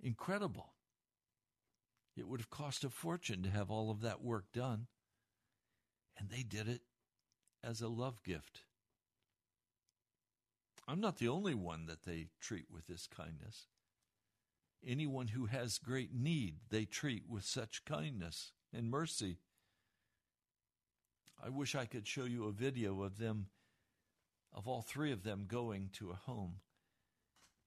Incredible. 0.00 0.74
It 2.16 2.28
would 2.28 2.40
have 2.40 2.50
cost 2.50 2.84
a 2.84 2.90
fortune 2.90 3.42
to 3.42 3.50
have 3.50 3.70
all 3.70 3.90
of 3.90 4.02
that 4.02 4.22
work 4.22 4.52
done. 4.52 4.86
And 6.16 6.30
they 6.30 6.42
did 6.42 6.68
it 6.68 6.82
as 7.62 7.80
a 7.80 7.88
love 7.88 8.22
gift. 8.22 8.60
I'm 10.86 11.00
not 11.00 11.18
the 11.18 11.28
only 11.28 11.54
one 11.54 11.86
that 11.86 12.04
they 12.04 12.28
treat 12.40 12.66
with 12.70 12.86
this 12.86 13.08
kindness. 13.08 13.66
Anyone 14.86 15.28
who 15.28 15.46
has 15.46 15.78
great 15.78 16.14
need, 16.14 16.56
they 16.70 16.84
treat 16.84 17.24
with 17.28 17.44
such 17.44 17.84
kindness 17.84 18.52
and 18.72 18.90
mercy. 18.90 19.38
I 21.44 21.50
wish 21.50 21.74
I 21.74 21.84
could 21.84 22.06
show 22.06 22.24
you 22.24 22.46
a 22.46 22.52
video 22.52 23.02
of 23.02 23.18
them, 23.18 23.48
of 24.50 24.66
all 24.66 24.80
three 24.80 25.12
of 25.12 25.24
them 25.24 25.44
going 25.46 25.90
to 25.98 26.10
a 26.10 26.14
home 26.14 26.60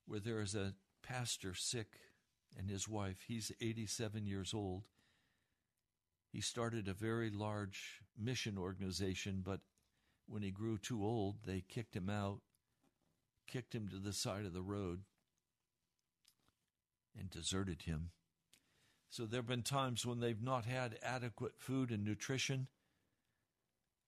where 0.04 0.18
there 0.18 0.40
is 0.40 0.56
a 0.56 0.74
pastor 1.00 1.54
sick 1.54 1.86
and 2.56 2.68
his 2.68 2.88
wife. 2.88 3.24
He's 3.28 3.52
87 3.60 4.26
years 4.26 4.52
old. 4.52 4.82
He 6.32 6.40
started 6.40 6.88
a 6.88 6.92
very 6.92 7.30
large 7.30 8.00
mission 8.18 8.58
organization, 8.58 9.42
but 9.44 9.60
when 10.26 10.42
he 10.42 10.50
grew 10.50 10.76
too 10.76 11.04
old, 11.04 11.36
they 11.46 11.62
kicked 11.68 11.94
him 11.94 12.10
out, 12.10 12.40
kicked 13.46 13.76
him 13.76 13.86
to 13.88 13.98
the 13.98 14.12
side 14.12 14.44
of 14.44 14.54
the 14.54 14.62
road, 14.62 15.02
and 17.16 17.30
deserted 17.30 17.82
him. 17.82 18.10
So 19.08 19.24
there 19.24 19.38
have 19.38 19.46
been 19.46 19.62
times 19.62 20.04
when 20.04 20.18
they've 20.18 20.42
not 20.42 20.64
had 20.64 20.98
adequate 21.00 21.52
food 21.58 21.90
and 21.90 22.04
nutrition, 22.04 22.66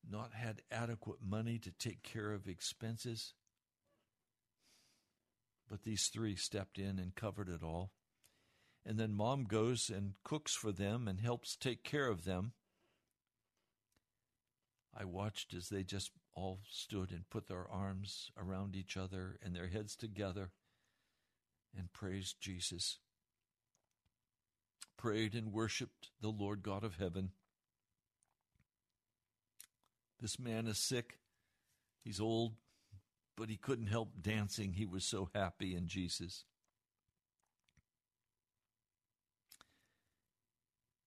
not 0.09 0.33
had 0.33 0.63
adequate 0.71 1.19
money 1.23 1.59
to 1.59 1.71
take 1.71 2.03
care 2.03 2.33
of 2.33 2.49
expenses. 2.49 3.35
But 5.69 5.83
these 5.83 6.09
three 6.13 6.37
stepped 6.37 6.79
in 6.79 6.99
and 6.99 7.15
covered 7.15 7.49
it 7.49 7.63
all. 7.63 7.93
And 8.85 8.99
then 8.99 9.15
mom 9.15 9.45
goes 9.45 9.91
and 9.91 10.15
cooks 10.25 10.55
for 10.55 10.73
them 10.73 11.07
and 11.07 11.21
helps 11.21 11.55
take 11.55 11.85
care 11.85 12.09
of 12.09 12.25
them. 12.25 12.53
I 14.97 15.05
watched 15.05 15.55
as 15.55 15.69
they 15.69 15.85
just 15.85 16.11
all 16.35 16.61
stood 16.69 17.11
and 17.13 17.29
put 17.31 17.47
their 17.47 17.71
arms 17.71 18.31
around 18.37 18.75
each 18.75 18.97
other 18.97 19.39
and 19.43 19.55
their 19.55 19.69
heads 19.69 19.95
together 19.95 20.51
and 21.77 21.93
praised 21.93 22.41
Jesus. 22.41 22.99
Prayed 24.97 25.35
and 25.35 25.53
worshiped 25.53 26.11
the 26.21 26.29
Lord 26.29 26.63
God 26.63 26.85
of 26.85 26.97
heaven. 26.97 27.31
This 30.21 30.39
man 30.39 30.67
is 30.67 30.79
sick. 30.79 31.19
He's 32.05 32.21
old, 32.21 32.55
but 33.37 33.49
he 33.49 33.57
couldn't 33.57 33.87
help 33.87 34.11
dancing. 34.21 34.75
He 34.75 34.87
was 34.87 35.05
so 35.05 35.31
happy 35.35 35.75
in 35.75 35.87
Jesus. 35.87 36.45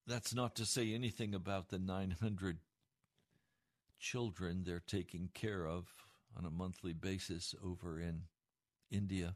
That's 0.05 0.33
not 0.33 0.55
to 0.55 0.65
say 0.65 0.93
anything 0.93 1.33
about 1.33 1.69
the 1.69 1.79
900 1.79 2.57
children 3.99 4.63
they're 4.65 4.83
taking 4.85 5.29
care 5.33 5.65
of 5.65 5.85
on 6.35 6.45
a 6.45 6.51
monthly 6.51 6.93
basis 6.93 7.55
over 7.63 7.99
in 8.01 8.23
India, 8.91 9.35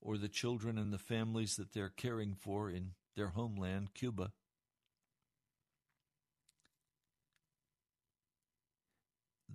or 0.00 0.18
the 0.18 0.28
children 0.28 0.76
and 0.76 0.92
the 0.92 0.98
families 0.98 1.56
that 1.56 1.72
they're 1.72 1.88
caring 1.88 2.34
for 2.34 2.68
in 2.70 2.90
their 3.16 3.28
homeland, 3.28 3.94
Cuba. 3.94 4.32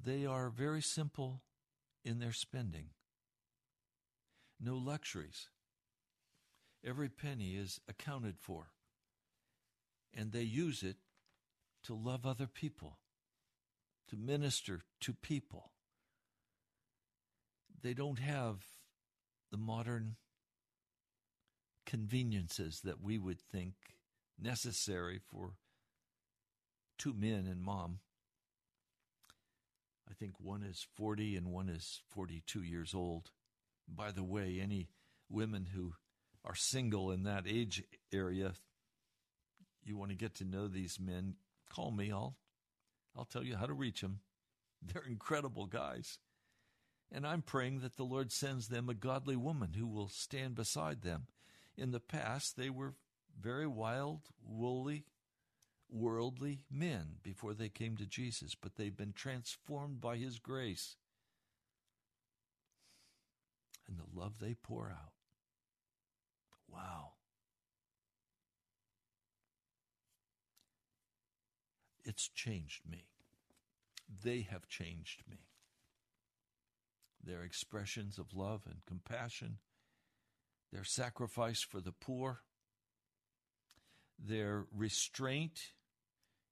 They 0.06 0.24
are 0.24 0.52
very 0.52 0.84
simple 0.84 1.42
in 2.04 2.20
their 2.20 2.32
spending. 2.32 2.90
No 4.62 4.76
luxuries. 4.76 5.50
Every 6.86 7.10
penny 7.10 7.56
is 7.56 7.80
accounted 7.90 8.36
for. 8.40 8.68
And 10.14 10.32
they 10.32 10.44
use 10.44 10.84
it 10.84 10.98
to 11.86 11.96
love 11.96 12.24
other 12.24 12.46
people, 12.46 13.00
to 14.10 14.16
minister 14.16 14.84
to 15.02 15.14
people. 15.14 15.72
They 17.82 17.96
don't 17.96 18.20
have 18.20 18.58
the 19.52 19.58
modern 19.58 20.18
conveniences 21.88 22.82
that 22.84 23.02
we 23.02 23.18
would 23.18 23.42
think 23.42 23.74
necessary 24.40 25.20
for 25.20 25.56
two 27.00 27.14
men 27.14 27.48
and 27.48 27.60
mom. 27.60 28.00
I 30.10 30.14
think 30.14 30.34
one 30.40 30.64
is 30.64 30.86
40 30.96 31.36
and 31.36 31.48
one 31.48 31.70
is 31.70 32.02
42 32.10 32.62
years 32.62 32.94
old. 32.94 33.32
By 33.88 34.12
the 34.12 34.24
way, 34.24 34.60
any 34.62 34.90
women 35.30 35.68
who 35.74 35.94
are 36.44 36.56
single 36.56 37.12
in 37.12 37.24
that 37.24 37.46
age 37.48 37.84
area, 38.14 38.54
you 39.84 39.98
want 39.98 40.12
to 40.12 40.18
get 40.18 40.36
to 40.36 40.46
know 40.46 40.68
these 40.68 41.00
men, 41.00 41.36
call 41.70 41.92
me. 41.92 42.12
I'll 42.12 42.38
I'll 43.18 43.26
tell 43.26 43.44
you 43.44 43.56
how 43.56 43.66
to 43.66 43.74
reach 43.74 44.02
them. 44.02 44.20
They're 44.82 45.06
incredible 45.08 45.66
guys. 45.66 46.20
And 47.12 47.26
I'm 47.26 47.42
praying 47.42 47.80
that 47.80 47.96
the 47.96 48.04
Lord 48.04 48.32
sends 48.32 48.68
them 48.68 48.90
a 48.90 48.94
godly 48.94 49.36
woman 49.36 49.74
who 49.74 49.88
will 49.88 50.10
stand 50.10 50.56
beside 50.56 51.02
them. 51.02 51.28
In 51.78 51.92
the 51.92 52.00
past, 52.00 52.58
they 52.58 52.70
were 52.70 52.96
very 53.40 53.68
wild, 53.68 54.22
woolly, 54.44 55.06
worldly 55.96 56.60
men 56.70 57.16
before 57.24 57.54
they 57.54 57.70
came 57.70 57.96
to 57.98 58.06
Jesus, 58.06 58.54
but 58.56 58.76
they've 58.76 58.98
been 58.98 59.14
transformed 59.14 60.02
by 60.02 60.18
His 60.18 60.40
grace 60.40 60.98
and 63.88 63.98
the 63.98 64.20
love 64.20 64.40
they 64.40 64.56
pour 64.56 64.90
out. 64.90 65.14
Wow. 66.68 67.12
It's 72.04 72.28
changed 72.28 72.82
me. 72.90 73.06
They 74.24 74.42
have 74.42 74.68
changed 74.68 75.24
me. 75.30 75.48
Their 77.24 77.44
expressions 77.44 78.20
of 78.20 78.36
love 78.36 78.62
and 78.68 78.86
compassion, 78.86 79.58
their 80.72 80.84
sacrifice 80.84 81.62
for 81.62 81.82
the 81.82 81.92
poor, 81.92 82.42
their 84.20 84.66
restraint 84.72 85.72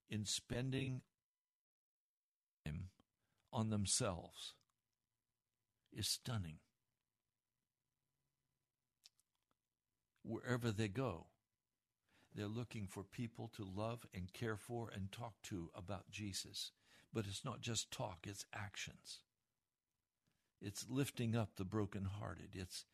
in 0.10 0.26
spending 0.26 1.02
time 2.66 2.90
on 3.52 3.70
themselves 3.70 4.54
is 5.92 6.08
stunning. 6.08 6.58
Wherever 10.24 10.72
they 10.72 10.88
go, 10.88 11.28
they're 12.34 12.48
looking 12.48 12.88
for 12.88 13.04
people 13.04 13.52
to 13.56 13.64
love 13.64 14.08
and 14.14 14.34
care 14.34 14.58
for 14.58 14.90
and 14.94 15.12
talk 15.12 15.34
to 15.44 15.70
about 15.76 16.10
Jesus. 16.10 16.72
But 17.14 17.26
it's 17.28 17.46
not 17.46 17.62
just 17.62 17.92
talk, 17.92 18.26
it's 18.26 18.46
actions. 18.54 19.20
It's 20.62 20.86
lifting 20.90 21.36
up 21.36 21.58
the 21.58 21.66
brokenhearted. 21.66 22.52
It's 22.54 22.86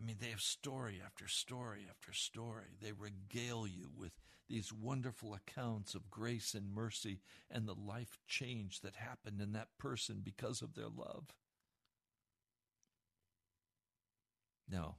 I 0.00 0.06
mean, 0.06 0.16
they 0.18 0.30
have 0.30 0.40
story 0.40 1.00
after 1.04 1.28
story 1.28 1.86
after 1.88 2.12
story. 2.12 2.76
They 2.80 2.92
regale 2.92 3.66
you 3.66 3.90
with 3.94 4.12
these 4.48 4.72
wonderful 4.72 5.34
accounts 5.34 5.94
of 5.94 6.10
grace 6.10 6.54
and 6.54 6.72
mercy 6.72 7.20
and 7.50 7.68
the 7.68 7.74
life 7.74 8.18
change 8.26 8.80
that 8.80 8.96
happened 8.96 9.40
in 9.42 9.52
that 9.52 9.68
person 9.78 10.22
because 10.24 10.62
of 10.62 10.74
their 10.74 10.88
love. 10.88 11.34
Now, 14.68 14.96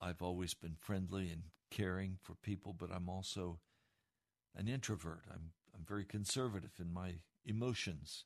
I've 0.00 0.22
always 0.22 0.54
been 0.54 0.76
friendly 0.80 1.30
and 1.30 1.42
caring 1.70 2.16
for 2.20 2.34
people, 2.34 2.72
but 2.72 2.90
I'm 2.92 3.08
also 3.08 3.60
an 4.56 4.66
introvert. 4.66 5.26
I'm, 5.30 5.52
I'm 5.74 5.84
very 5.86 6.04
conservative 6.04 6.72
in 6.80 6.92
my 6.92 7.16
emotions. 7.44 8.24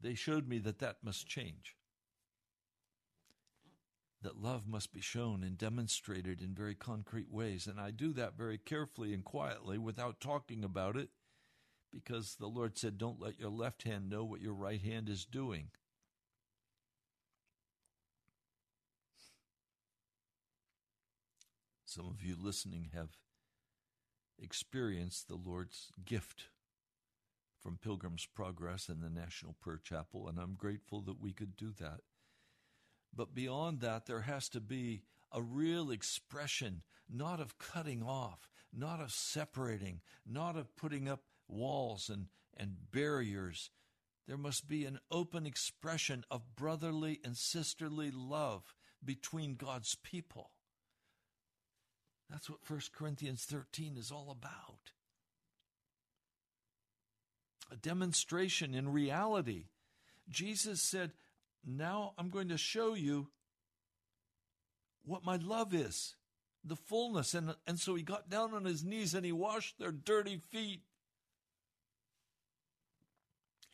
They 0.00 0.14
showed 0.14 0.48
me 0.48 0.58
that 0.60 0.78
that 0.78 0.96
must 1.04 1.26
change 1.26 1.76
that 4.22 4.40
love 4.40 4.66
must 4.66 4.92
be 4.92 5.00
shown 5.00 5.42
and 5.42 5.58
demonstrated 5.58 6.40
in 6.40 6.54
very 6.54 6.74
concrete 6.74 7.30
ways. 7.30 7.66
And 7.66 7.80
I 7.80 7.90
do 7.90 8.12
that 8.14 8.36
very 8.36 8.58
carefully 8.58 9.12
and 9.12 9.24
quietly 9.24 9.78
without 9.78 10.20
talking 10.20 10.64
about 10.64 10.96
it 10.96 11.10
because 11.92 12.36
the 12.36 12.46
Lord 12.46 12.78
said, 12.78 12.98
Don't 12.98 13.20
let 13.20 13.38
your 13.38 13.50
left 13.50 13.82
hand 13.82 14.08
know 14.08 14.24
what 14.24 14.40
your 14.40 14.54
right 14.54 14.80
hand 14.80 15.08
is 15.08 15.24
doing. 15.24 15.68
Some 21.84 22.06
of 22.06 22.22
you 22.22 22.36
listening 22.40 22.90
have 22.94 23.10
experienced 24.38 25.28
the 25.28 25.36
Lord's 25.36 25.92
gift 26.06 26.46
from 27.62 27.76
Pilgrim's 27.76 28.26
Progress 28.26 28.88
and 28.88 29.02
the 29.02 29.10
National 29.10 29.54
Prayer 29.60 29.78
Chapel, 29.82 30.26
and 30.26 30.38
I'm 30.38 30.54
grateful 30.54 31.02
that 31.02 31.20
we 31.20 31.32
could 31.32 31.54
do 31.54 31.70
that. 31.78 32.00
But 33.14 33.34
beyond 33.34 33.80
that, 33.80 34.06
there 34.06 34.22
has 34.22 34.48
to 34.50 34.60
be 34.60 35.02
a 35.30 35.42
real 35.42 35.90
expression, 35.90 36.82
not 37.08 37.40
of 37.40 37.58
cutting 37.58 38.02
off, 38.02 38.48
not 38.72 39.00
of 39.00 39.12
separating, 39.12 40.00
not 40.26 40.56
of 40.56 40.74
putting 40.76 41.08
up 41.08 41.22
walls 41.48 42.08
and, 42.08 42.26
and 42.56 42.76
barriers. 42.90 43.70
There 44.26 44.38
must 44.38 44.68
be 44.68 44.84
an 44.84 44.98
open 45.10 45.46
expression 45.46 46.24
of 46.30 46.56
brotherly 46.56 47.20
and 47.24 47.36
sisterly 47.36 48.10
love 48.10 48.74
between 49.04 49.56
God's 49.56 49.96
people. 49.96 50.52
That's 52.30 52.48
what 52.48 52.60
1 52.66 52.80
Corinthians 52.94 53.44
13 53.44 53.96
is 53.98 54.10
all 54.10 54.30
about. 54.30 54.92
A 57.70 57.76
demonstration 57.76 58.74
in 58.74 58.90
reality. 58.90 59.66
Jesus 60.28 60.80
said, 60.80 61.12
now 61.66 62.12
I'm 62.18 62.30
going 62.30 62.48
to 62.48 62.58
show 62.58 62.94
you 62.94 63.28
what 65.04 65.24
my 65.24 65.36
love 65.36 65.74
is, 65.74 66.16
the 66.64 66.76
fullness. 66.76 67.34
And, 67.34 67.54
and 67.66 67.78
so 67.78 67.94
he 67.94 68.02
got 68.02 68.30
down 68.30 68.54
on 68.54 68.64
his 68.64 68.84
knees 68.84 69.14
and 69.14 69.24
he 69.24 69.32
washed 69.32 69.78
their 69.78 69.92
dirty 69.92 70.36
feet. 70.36 70.82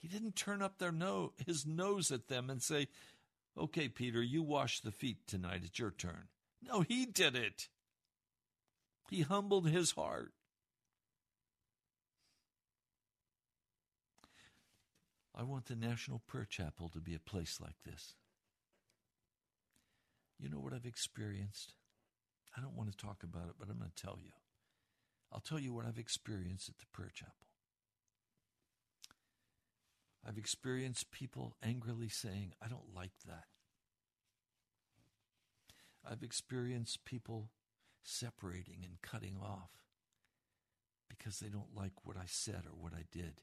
He 0.00 0.08
didn't 0.08 0.36
turn 0.36 0.62
up 0.62 0.78
their 0.78 0.92
no, 0.92 1.32
his 1.44 1.66
nose 1.66 2.12
at 2.12 2.28
them 2.28 2.50
and 2.50 2.62
say, 2.62 2.88
Okay, 3.56 3.88
Peter, 3.88 4.22
you 4.22 4.42
wash 4.42 4.80
the 4.80 4.92
feet 4.92 5.26
tonight. 5.26 5.62
It's 5.64 5.78
your 5.78 5.90
turn. 5.90 6.28
No, 6.62 6.82
he 6.82 7.06
did 7.06 7.34
it. 7.34 7.68
He 9.10 9.22
humbled 9.22 9.68
his 9.68 9.92
heart. 9.92 10.32
I 15.38 15.44
want 15.44 15.66
the 15.66 15.76
National 15.76 16.20
Prayer 16.26 16.46
Chapel 16.48 16.88
to 16.88 16.98
be 17.00 17.14
a 17.14 17.20
place 17.20 17.60
like 17.60 17.76
this. 17.84 18.16
You 20.36 20.48
know 20.48 20.58
what 20.58 20.72
I've 20.72 20.84
experienced? 20.84 21.74
I 22.56 22.60
don't 22.60 22.76
want 22.76 22.90
to 22.90 22.96
talk 22.96 23.22
about 23.22 23.48
it, 23.48 23.54
but 23.56 23.68
I'm 23.70 23.78
going 23.78 23.92
to 23.94 24.02
tell 24.02 24.18
you. 24.20 24.32
I'll 25.32 25.40
tell 25.40 25.60
you 25.60 25.72
what 25.72 25.86
I've 25.86 25.98
experienced 25.98 26.68
at 26.68 26.78
the 26.78 26.86
prayer 26.92 27.10
chapel. 27.14 27.34
I've 30.26 30.38
experienced 30.38 31.12
people 31.12 31.54
angrily 31.62 32.08
saying, 32.08 32.52
I 32.60 32.66
don't 32.66 32.94
like 32.94 33.12
that. 33.24 33.44
I've 36.04 36.24
experienced 36.24 37.04
people 37.04 37.50
separating 38.02 38.78
and 38.82 39.00
cutting 39.02 39.36
off 39.40 39.70
because 41.08 41.38
they 41.38 41.48
don't 41.48 41.76
like 41.76 41.92
what 42.02 42.16
I 42.16 42.24
said 42.26 42.62
or 42.66 42.72
what 42.76 42.92
I 42.92 43.04
did. 43.12 43.40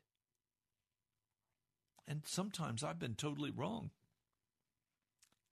And 2.08 2.22
sometimes 2.26 2.84
I've 2.84 2.99
been 2.99 3.16
totally 3.16 3.51
wrong. 3.51 3.89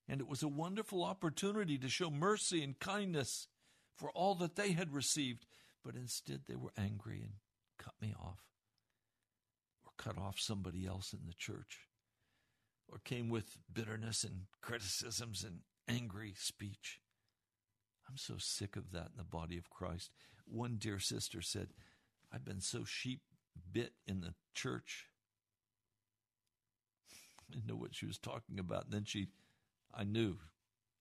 And 0.08 0.20
it 0.20 0.28
was 0.28 0.43
a 0.43 0.47
wonderful 0.47 1.04
opportunity 1.04 1.78
to 1.78 1.89
show 1.89 2.12
mercy 2.12 2.64
and 2.64 2.78
kindness 2.78 3.47
for 3.95 4.12
all 4.12 4.36
that 4.36 4.56
they 4.56 4.74
had 4.74 4.93
received. 4.93 5.45
But 5.84 5.95
instead, 5.95 6.41
they 6.47 6.56
were 6.56 6.74
angry 6.78 7.22
and 7.22 7.34
cut 7.78 7.93
me 8.01 8.14
off, 8.20 8.39
or 9.86 9.91
cut 9.97 10.18
off 10.18 10.39
somebody 10.39 10.86
else 10.86 11.14
in 11.14 11.26
the 11.26 11.34
church, 11.34 11.88
or 12.88 12.99
came 12.99 13.30
with 13.30 13.58
bitterness 13.74 14.24
and 14.24 14.45
criticisms 14.62 15.43
and 15.43 15.60
angry 15.88 16.34
speech. 16.38 17.01
I'm 18.08 18.18
so 18.18 18.36
sick 18.38 18.76
of 18.76 18.91
that 18.91 19.08
in 19.12 19.18
the 19.18 19.24
body 19.24 19.58
of 19.58 19.70
Christ. 19.70 20.12
One 20.45 20.76
dear 20.78 20.99
sister 20.99 21.41
said, 21.41 21.70
I've 22.32 22.45
been 22.45 22.62
so 22.62 22.84
sheep 22.86 23.22
bit 23.72 23.93
in 24.06 24.22
the 24.22 24.36
church. 24.54 25.08
Didn't 27.54 27.68
know 27.68 27.76
what 27.76 27.93
she 27.93 28.06
was 28.06 28.18
talking 28.18 28.60
about. 28.60 28.86
And 28.86 28.93
then 28.93 29.04
she, 29.06 29.28
I 29.93 30.04
knew 30.04 30.38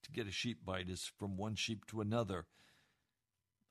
to 0.03 0.12
get 0.12 0.26
a 0.26 0.32
sheep 0.32 0.64
bite 0.64 0.90
is 0.90 1.11
from 1.18 1.36
one 1.36 1.55
sheep 1.55 1.86
to 1.86 2.00
another, 2.00 2.46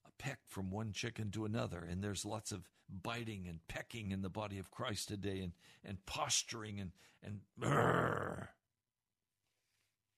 a 0.05 0.11
peck 0.17 0.39
from 0.47 0.71
one 0.71 0.91
chicken 0.91 1.29
to 1.31 1.45
another. 1.45 1.85
And 1.87 2.03
there's 2.03 2.25
lots 2.25 2.51
of 2.51 2.69
biting 2.89 3.47
and 3.47 3.59
pecking 3.67 4.11
in 4.11 4.21
the 4.21 4.29
body 4.29 4.57
of 4.57 4.71
Christ 4.71 5.07
today 5.07 5.41
and, 5.41 5.53
and 5.85 6.03
posturing 6.05 6.79
and, 6.79 6.91
and 7.23 7.41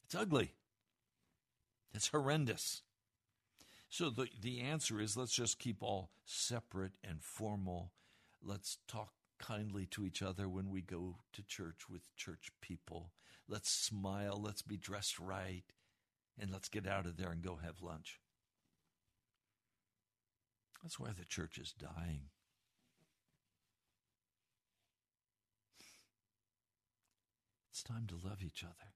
it's 0.06 0.16
ugly. 0.16 0.54
It's 1.94 2.08
horrendous. 2.08 2.82
So 3.90 4.10
the, 4.10 4.28
the 4.42 4.62
answer 4.62 5.00
is 5.02 5.18
let's 5.18 5.36
just 5.36 5.60
keep 5.60 5.84
all 5.84 6.12
separate 6.26 6.94
and 7.04 7.22
formal. 7.22 7.92
Let's 8.42 8.78
talk 8.88 9.12
kindly 9.44 9.86
to 9.88 10.06
each 10.06 10.22
other 10.22 10.48
when 10.48 10.70
we 10.70 10.82
go 10.82 11.18
to 11.34 11.44
church 11.44 11.90
with 11.90 12.02
church 12.16 12.50
people. 12.62 13.12
Let's 13.48 13.70
smile. 13.70 14.42
Let's 14.42 14.62
be 14.62 14.78
dressed 14.78 15.20
right. 15.20 15.64
And 16.40 16.50
let's 16.52 16.70
get 16.70 16.88
out 16.88 17.06
of 17.06 17.18
there 17.18 17.32
and 17.32 17.44
go 17.44 17.60
have 17.64 17.82
lunch. 17.82 18.20
That's 20.82 21.00
why 21.00 21.10
the 21.18 21.26
church 21.26 21.58
is 21.58 21.74
dying. 21.74 22.30
It's 27.72 27.84
time 27.84 28.08
to 28.08 28.28
love 28.28 28.42
each 28.46 28.64
other. 28.64 28.94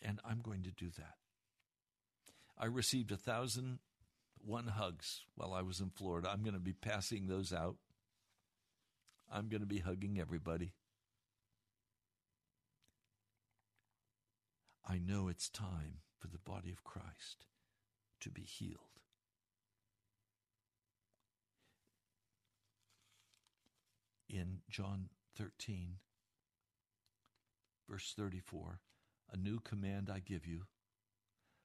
And 0.00 0.20
I'm 0.24 0.40
going 0.40 0.62
to 0.62 0.70
do 0.70 0.90
that. 0.96 1.16
I 2.56 2.66
received 2.66 3.10
a 3.10 3.16
thousand 3.16 3.80
one 4.44 4.68
hugs 4.68 5.22
while 5.34 5.52
I 5.52 5.62
was 5.62 5.80
in 5.80 5.90
Florida. 5.90 6.30
I'm 6.30 6.42
going 6.42 6.54
to 6.54 6.60
be 6.60 6.72
passing 6.72 7.26
those 7.26 7.52
out. 7.52 7.76
I'm 9.30 9.48
going 9.48 9.60
to 9.60 9.66
be 9.66 9.78
hugging 9.78 10.18
everybody. 10.20 10.72
I 14.86 14.98
know 14.98 15.28
it's 15.28 15.48
time 15.48 16.00
for 16.18 16.28
the 16.28 16.38
body 16.38 16.72
of 16.72 16.82
Christ 16.82 17.46
to 18.20 18.30
be 18.30 18.42
healed. 18.42 18.80
In 24.30 24.60
John 24.70 25.10
13, 25.36 25.96
verse 27.88 28.14
34, 28.16 28.80
a 29.32 29.36
new 29.36 29.60
command 29.60 30.10
I 30.12 30.20
give 30.20 30.46
you 30.46 30.64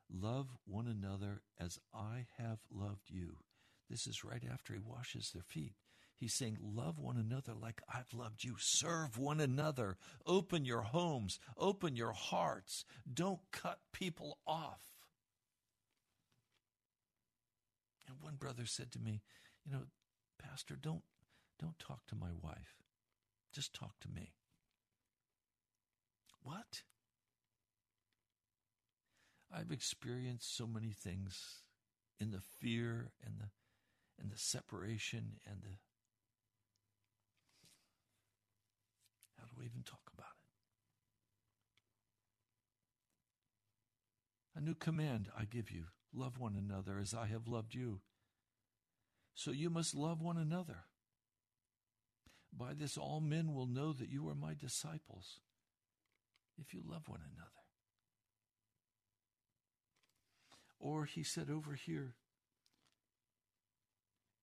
Love 0.09 0.49
one 0.65 0.87
another 0.87 1.41
as 1.59 1.79
I 1.93 2.27
have 2.37 2.59
loved 2.71 3.09
you. 3.09 3.37
This 3.89 4.05
is 4.05 4.23
right 4.23 4.43
after 4.51 4.73
he 4.73 4.79
washes 4.79 5.31
their 5.31 5.43
feet. 5.43 5.73
He's 6.23 6.33
saying, 6.33 6.57
Love 6.61 6.99
one 6.99 7.17
another 7.17 7.51
like 7.53 7.81
I've 7.93 8.13
loved 8.13 8.45
you. 8.45 8.55
Serve 8.57 9.17
one 9.17 9.41
another. 9.41 9.97
Open 10.25 10.63
your 10.63 10.83
homes. 10.83 11.37
Open 11.57 11.97
your 11.97 12.13
hearts. 12.13 12.85
Don't 13.13 13.41
cut 13.51 13.79
people 13.91 14.37
off. 14.47 14.79
And 18.07 18.15
one 18.21 18.35
brother 18.35 18.65
said 18.65 18.89
to 18.93 18.99
me, 18.99 19.21
You 19.65 19.73
know, 19.73 19.81
Pastor, 20.41 20.77
don't, 20.81 21.03
don't 21.59 21.77
talk 21.77 22.07
to 22.07 22.15
my 22.15 22.31
wife. 22.41 22.77
Just 23.53 23.73
talk 23.73 23.99
to 23.99 24.07
me. 24.07 24.31
What? 26.41 26.83
I've 29.53 29.73
experienced 29.73 30.55
so 30.55 30.67
many 30.67 30.93
things 30.93 31.63
in 32.17 32.31
the 32.31 32.39
fear 32.61 33.11
and 33.25 33.33
the 33.41 33.49
and 34.17 34.31
the 34.31 34.37
separation 34.37 35.39
and 35.45 35.57
the 35.63 35.82
how 39.43 39.47
do 39.47 39.59
we 39.59 39.65
even 39.65 39.83
talk 39.83 39.99
about 40.13 40.31
it? 44.55 44.59
A 44.59 44.61
new 44.61 44.73
command 44.73 45.27
I 45.37 45.43
give 45.43 45.69
you 45.69 45.87
love 46.13 46.39
one 46.39 46.55
another 46.55 46.97
as 46.97 47.13
I 47.13 47.25
have 47.27 47.47
loved 47.47 47.75
you. 47.75 47.99
So 49.33 49.51
you 49.51 49.69
must 49.69 49.95
love 49.95 50.21
one 50.21 50.37
another. 50.37 50.85
By 52.57 52.73
this, 52.73 52.97
all 52.97 53.19
men 53.19 53.53
will 53.53 53.67
know 53.67 53.91
that 53.91 54.09
you 54.09 54.29
are 54.29 54.35
my 54.35 54.53
disciples 54.53 55.41
if 56.57 56.73
you 56.73 56.81
love 56.85 57.09
one 57.09 57.19
another. 57.19 57.49
Or 60.79 61.03
he 61.03 61.23
said 61.23 61.49
over 61.49 61.73
here 61.73 62.15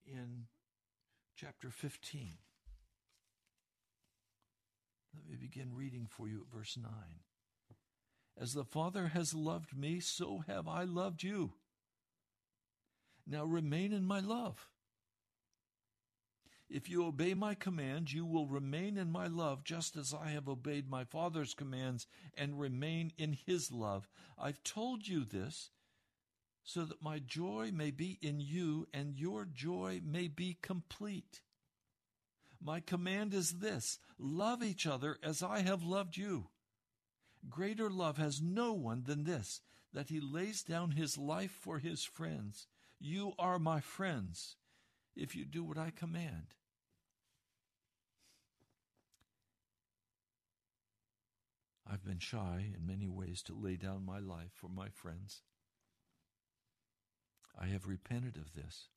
in 0.05 0.47
chapter 1.37 1.71
15. 1.71 2.35
Let 5.15 5.29
me 5.29 5.37
begin 5.37 5.75
reading 5.75 6.07
for 6.09 6.29
you 6.29 6.41
at 6.41 6.57
verse 6.57 6.77
9. 6.77 6.93
As 8.39 8.55
the 8.55 8.65
Father 8.65 9.09
has 9.09 9.35
loved 9.35 9.77
me, 9.77 10.01
so 10.01 10.45
have 10.47 10.69
I 10.69 10.85
loved 10.85 11.23
you. 11.23 11.55
Now 13.27 13.45
remain 13.45 13.93
in 13.93 14.05
my 14.05 14.21
love. 14.21 14.69
If 16.69 16.89
you 16.89 17.05
obey 17.05 17.35
my 17.35 17.55
commands, 17.55 18.15
you 18.15 18.25
will 18.25 18.47
remain 18.47 18.97
in 18.97 19.11
my 19.11 19.27
love, 19.27 19.65
just 19.65 19.97
as 19.97 20.15
I 20.15 20.29
have 20.29 20.49
obeyed 20.49 20.89
my 20.89 21.03
Father's 21.03 21.53
commands 21.53 22.07
and 22.37 22.61
remain 22.61 23.13
in 23.19 23.37
his 23.45 23.73
love. 23.73 24.09
I've 24.39 24.63
told 24.63 25.09
you 25.09 25.25
this 25.25 25.71
so 26.63 26.85
that 26.85 27.03
my 27.03 27.19
joy 27.19 27.73
may 27.75 27.91
be 27.91 28.19
in 28.23 28.39
you 28.41 28.87
and 28.95 29.17
your 29.17 29.45
joy 29.45 30.01
may 30.05 30.29
be 30.29 30.59
complete. 30.63 31.41
My 32.63 32.81
command 32.81 33.33
is 33.33 33.59
this 33.59 33.99
love 34.19 34.63
each 34.63 34.87
other 34.87 35.19
as 35.23 35.43
I 35.43 35.61
have 35.61 35.83
loved 35.83 36.17
you. 36.17 36.49
Greater 37.49 37.89
love 37.89 38.19
has 38.19 38.43
no 38.43 38.75
one 38.75 39.05
than 39.05 39.25
this, 39.25 39.63
that 39.95 40.09
he 40.11 40.21
lays 40.21 40.63
down 40.63 40.91
his 40.91 41.17
life 41.17 41.51
for 41.51 41.79
his 41.79 42.05
friends. 42.05 42.67
You 42.99 43.33
are 43.39 43.59
my 43.59 43.81
friends 43.81 44.57
if 45.17 45.35
you 45.35 45.47
do 45.47 45.65
what 45.65 45.79
I 45.79 45.91
command. 45.91 46.55
I've 51.91 52.05
been 52.05 52.21
shy 52.21 52.73
in 52.77 52.87
many 52.87 53.09
ways 53.09 53.43
to 53.45 53.55
lay 53.55 53.77
down 53.77 54.05
my 54.05 54.21
life 54.21 54.53
for 54.55 54.69
my 54.69 54.91
friends. 54.91 55.41
I 57.59 57.67
have 57.67 57.89
repented 57.89 58.37
of 58.37 58.53
this. 58.55 58.89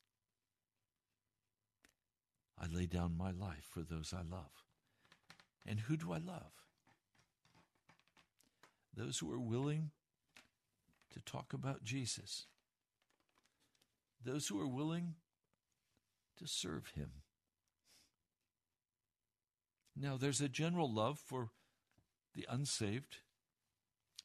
I 2.60 2.66
lay 2.66 2.86
down 2.86 3.16
my 3.16 3.30
life 3.30 3.66
for 3.70 3.80
those 3.80 4.12
I 4.12 4.22
love. 4.22 4.64
And 5.66 5.80
who 5.80 5.96
do 5.96 6.12
I 6.12 6.18
love? 6.18 6.52
Those 8.96 9.18
who 9.18 9.32
are 9.32 9.40
willing 9.40 9.90
to 11.12 11.20
talk 11.20 11.52
about 11.52 11.84
Jesus. 11.84 12.46
Those 14.24 14.48
who 14.48 14.60
are 14.60 14.68
willing 14.68 15.14
to 16.38 16.46
serve 16.46 16.92
Him. 16.94 17.10
Now, 19.96 20.16
there's 20.16 20.40
a 20.40 20.48
general 20.48 20.92
love 20.92 21.18
for 21.18 21.50
the 22.34 22.46
unsaved 22.48 23.18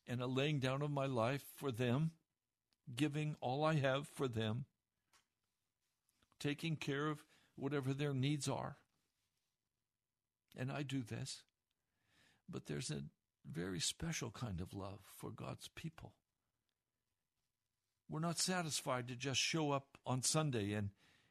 and 0.08 0.22
a 0.22 0.28
laying 0.28 0.60
down 0.60 0.82
of 0.82 0.92
my 0.92 1.06
life 1.06 1.44
for 1.56 1.72
them 1.72 2.12
giving 2.96 3.36
all 3.42 3.64
I 3.64 3.76
have 3.76 4.08
for 4.08 4.28
them. 4.28 4.66
taking 6.40 6.78
care 6.78 7.08
of 7.08 7.26
whatever 7.60 7.93
their 7.93 8.14
needs 8.14 8.47
are. 8.47 8.78
And 10.57 10.72
I 10.72 10.84
do 10.84 11.03
this. 11.03 11.43
But 12.49 12.66
there's 12.66 12.89
a 12.89 13.03
very 13.49 13.80
special 13.80 14.32
kind 14.32 14.60
of 14.60 14.74
love 14.74 14.99
for 15.16 15.32
God's 15.32 15.70
people. 15.76 16.14
We're 18.10 18.20
not 18.20 18.39
satisfied 18.39 19.07
to 19.07 19.16
just 19.16 19.39
show 19.39 19.72
up 19.72 19.97
on 20.05 20.24
Sunday 20.24 20.74
and, 20.74 20.89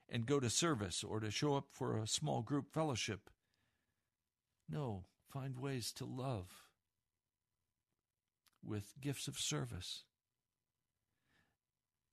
and 0.08 0.26
go 0.26 0.38
to 0.38 0.48
service 0.48 1.02
or 1.02 1.18
to 1.18 1.30
show 1.30 1.56
up 1.56 1.66
for 1.72 1.98
a 1.98 2.06
small 2.06 2.42
group 2.42 2.72
fellowship. 2.72 3.30
No, 4.70 5.06
find 5.28 5.58
ways 5.58 5.92
to 5.92 6.04
love 6.04 6.46
with 8.64 8.94
gifts 9.00 9.26
of 9.26 9.38
service. 9.38 10.04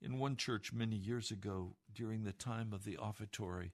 In 0.02 0.20
one 0.20 0.36
church 0.36 0.74
many 0.74 0.96
years 0.96 1.32
ago, 1.32 1.76
during 1.94 2.24
the 2.24 2.32
time 2.32 2.74
of 2.74 2.86
the 2.86 2.98
offertory, 2.98 3.72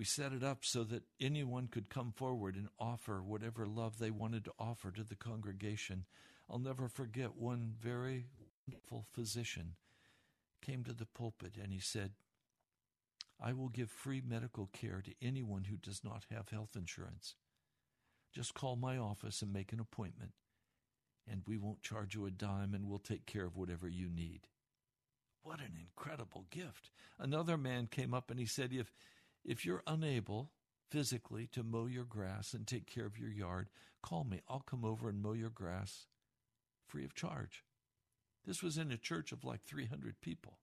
we 0.00 0.06
set 0.06 0.32
it 0.32 0.42
up 0.42 0.64
so 0.64 0.82
that 0.82 1.02
anyone 1.20 1.66
could 1.66 1.90
come 1.90 2.10
forward 2.10 2.56
and 2.56 2.68
offer 2.78 3.22
whatever 3.22 3.66
love 3.66 3.98
they 3.98 4.10
wanted 4.10 4.42
to 4.46 4.52
offer 4.58 4.90
to 4.90 5.04
the 5.04 5.14
congregation. 5.14 6.06
I'll 6.48 6.58
never 6.58 6.88
forget 6.88 7.36
one 7.36 7.74
very 7.78 8.24
wonderful 8.66 9.04
physician 9.12 9.74
came 10.62 10.84
to 10.84 10.94
the 10.94 11.04
pulpit 11.04 11.58
and 11.62 11.70
he 11.70 11.80
said, 11.80 12.12
I 13.38 13.52
will 13.52 13.68
give 13.68 13.90
free 13.90 14.22
medical 14.26 14.70
care 14.72 15.02
to 15.04 15.12
anyone 15.20 15.64
who 15.64 15.76
does 15.76 16.02
not 16.02 16.24
have 16.34 16.48
health 16.48 16.76
insurance. 16.76 17.34
Just 18.32 18.54
call 18.54 18.76
my 18.76 18.96
office 18.96 19.42
and 19.42 19.52
make 19.52 19.70
an 19.70 19.80
appointment, 19.80 20.32
and 21.30 21.42
we 21.46 21.58
won't 21.58 21.82
charge 21.82 22.14
you 22.14 22.24
a 22.24 22.30
dime 22.30 22.72
and 22.72 22.88
we'll 22.88 23.00
take 23.00 23.26
care 23.26 23.44
of 23.44 23.58
whatever 23.58 23.86
you 23.86 24.08
need. 24.08 24.48
What 25.42 25.60
an 25.60 25.76
incredible 25.78 26.46
gift. 26.50 26.90
Another 27.18 27.58
man 27.58 27.86
came 27.86 28.14
up 28.14 28.30
and 28.30 28.40
he 28.40 28.46
said, 28.46 28.72
If, 28.72 28.92
if 29.44 29.64
you're 29.64 29.82
unable 29.86 30.50
physically 30.90 31.46
to 31.52 31.62
mow 31.62 31.86
your 31.86 32.04
grass 32.04 32.52
and 32.52 32.66
take 32.66 32.86
care 32.86 33.06
of 33.06 33.18
your 33.18 33.30
yard, 33.30 33.68
call 34.02 34.24
me. 34.24 34.40
I'll 34.48 34.60
come 34.60 34.84
over 34.84 35.08
and 35.08 35.22
mow 35.22 35.32
your 35.32 35.50
grass 35.50 36.06
free 36.86 37.04
of 37.04 37.14
charge. 37.14 37.64
This 38.46 38.62
was 38.62 38.78
in 38.78 38.90
a 38.90 38.96
church 38.96 39.32
of 39.32 39.44
like 39.44 39.62
300 39.64 40.20
people. 40.20 40.58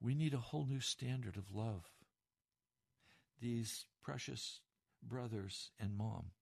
We 0.00 0.14
need 0.14 0.34
a 0.34 0.38
whole 0.38 0.66
new 0.66 0.80
standard 0.80 1.36
of 1.36 1.54
love. 1.54 1.90
These 3.40 3.86
precious 4.02 4.60
brothers 5.02 5.70
and 5.78 5.96
mom 5.96 6.32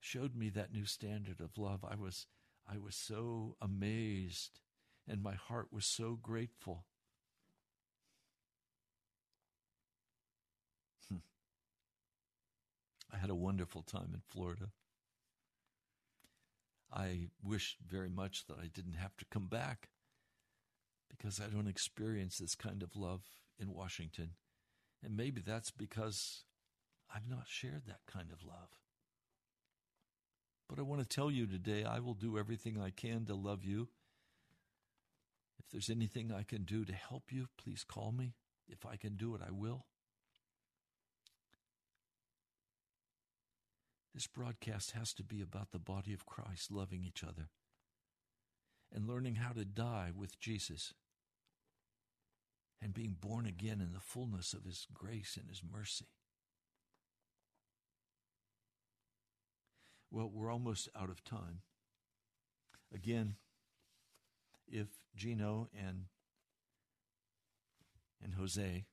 showed 0.00 0.36
me 0.36 0.50
that 0.50 0.72
new 0.72 0.84
standard 0.84 1.40
of 1.40 1.58
love. 1.58 1.84
I 1.88 1.96
was 1.96 2.26
I 2.68 2.78
was 2.78 2.94
so 2.94 3.56
amazed 3.60 4.60
and 5.08 5.22
my 5.22 5.34
heart 5.34 5.68
was 5.72 5.86
so 5.86 6.18
grateful. 6.20 6.84
Hmm. 11.08 11.18
I 13.12 13.18
had 13.18 13.30
a 13.30 13.34
wonderful 13.34 13.82
time 13.82 14.10
in 14.14 14.20
Florida. 14.26 14.70
I 16.92 17.28
wish 17.42 17.76
very 17.86 18.08
much 18.08 18.46
that 18.46 18.58
I 18.58 18.68
didn't 18.72 18.94
have 18.94 19.16
to 19.18 19.24
come 19.30 19.46
back 19.46 19.90
because 21.08 21.40
I 21.40 21.48
don't 21.48 21.68
experience 21.68 22.38
this 22.38 22.54
kind 22.54 22.82
of 22.82 22.96
love 22.96 23.22
in 23.58 23.72
Washington. 23.72 24.30
And 25.04 25.16
maybe 25.16 25.40
that's 25.40 25.70
because 25.70 26.44
I've 27.14 27.28
not 27.28 27.46
shared 27.46 27.82
that 27.86 28.00
kind 28.06 28.30
of 28.32 28.44
love. 28.44 28.70
But 30.68 30.78
I 30.78 30.82
want 30.82 31.00
to 31.00 31.08
tell 31.08 31.30
you 31.30 31.46
today, 31.46 31.84
I 31.84 32.00
will 32.00 32.14
do 32.14 32.38
everything 32.38 32.80
I 32.80 32.90
can 32.90 33.24
to 33.26 33.34
love 33.34 33.64
you. 33.64 33.88
If 35.58 35.70
there's 35.70 35.90
anything 35.90 36.32
I 36.32 36.42
can 36.42 36.64
do 36.64 36.84
to 36.84 36.92
help 36.92 37.24
you, 37.30 37.48
please 37.56 37.84
call 37.84 38.12
me. 38.12 38.34
If 38.68 38.84
I 38.84 38.96
can 38.96 39.16
do 39.16 39.34
it, 39.34 39.40
I 39.46 39.50
will. 39.50 39.86
This 44.14 44.26
broadcast 44.26 44.92
has 44.92 45.12
to 45.14 45.22
be 45.22 45.42
about 45.42 45.72
the 45.72 45.78
body 45.78 46.14
of 46.14 46.24
Christ 46.24 46.70
loving 46.70 47.04
each 47.04 47.22
other 47.22 47.50
and 48.90 49.06
learning 49.06 49.36
how 49.36 49.52
to 49.52 49.64
die 49.64 50.10
with 50.14 50.40
Jesus 50.40 50.94
and 52.80 52.94
being 52.94 53.16
born 53.20 53.46
again 53.46 53.80
in 53.80 53.92
the 53.92 54.00
fullness 54.00 54.52
of 54.54 54.64
His 54.64 54.86
grace 54.92 55.36
and 55.38 55.48
His 55.48 55.62
mercy. 55.62 56.06
Well, 60.10 60.30
we're 60.32 60.50
almost 60.50 60.88
out 60.98 61.10
of 61.10 61.24
time. 61.24 61.60
Again, 62.94 63.34
if 64.68 64.86
Gino 65.14 65.68
and 65.74 66.04
and 68.22 68.34
Jose 68.34 68.86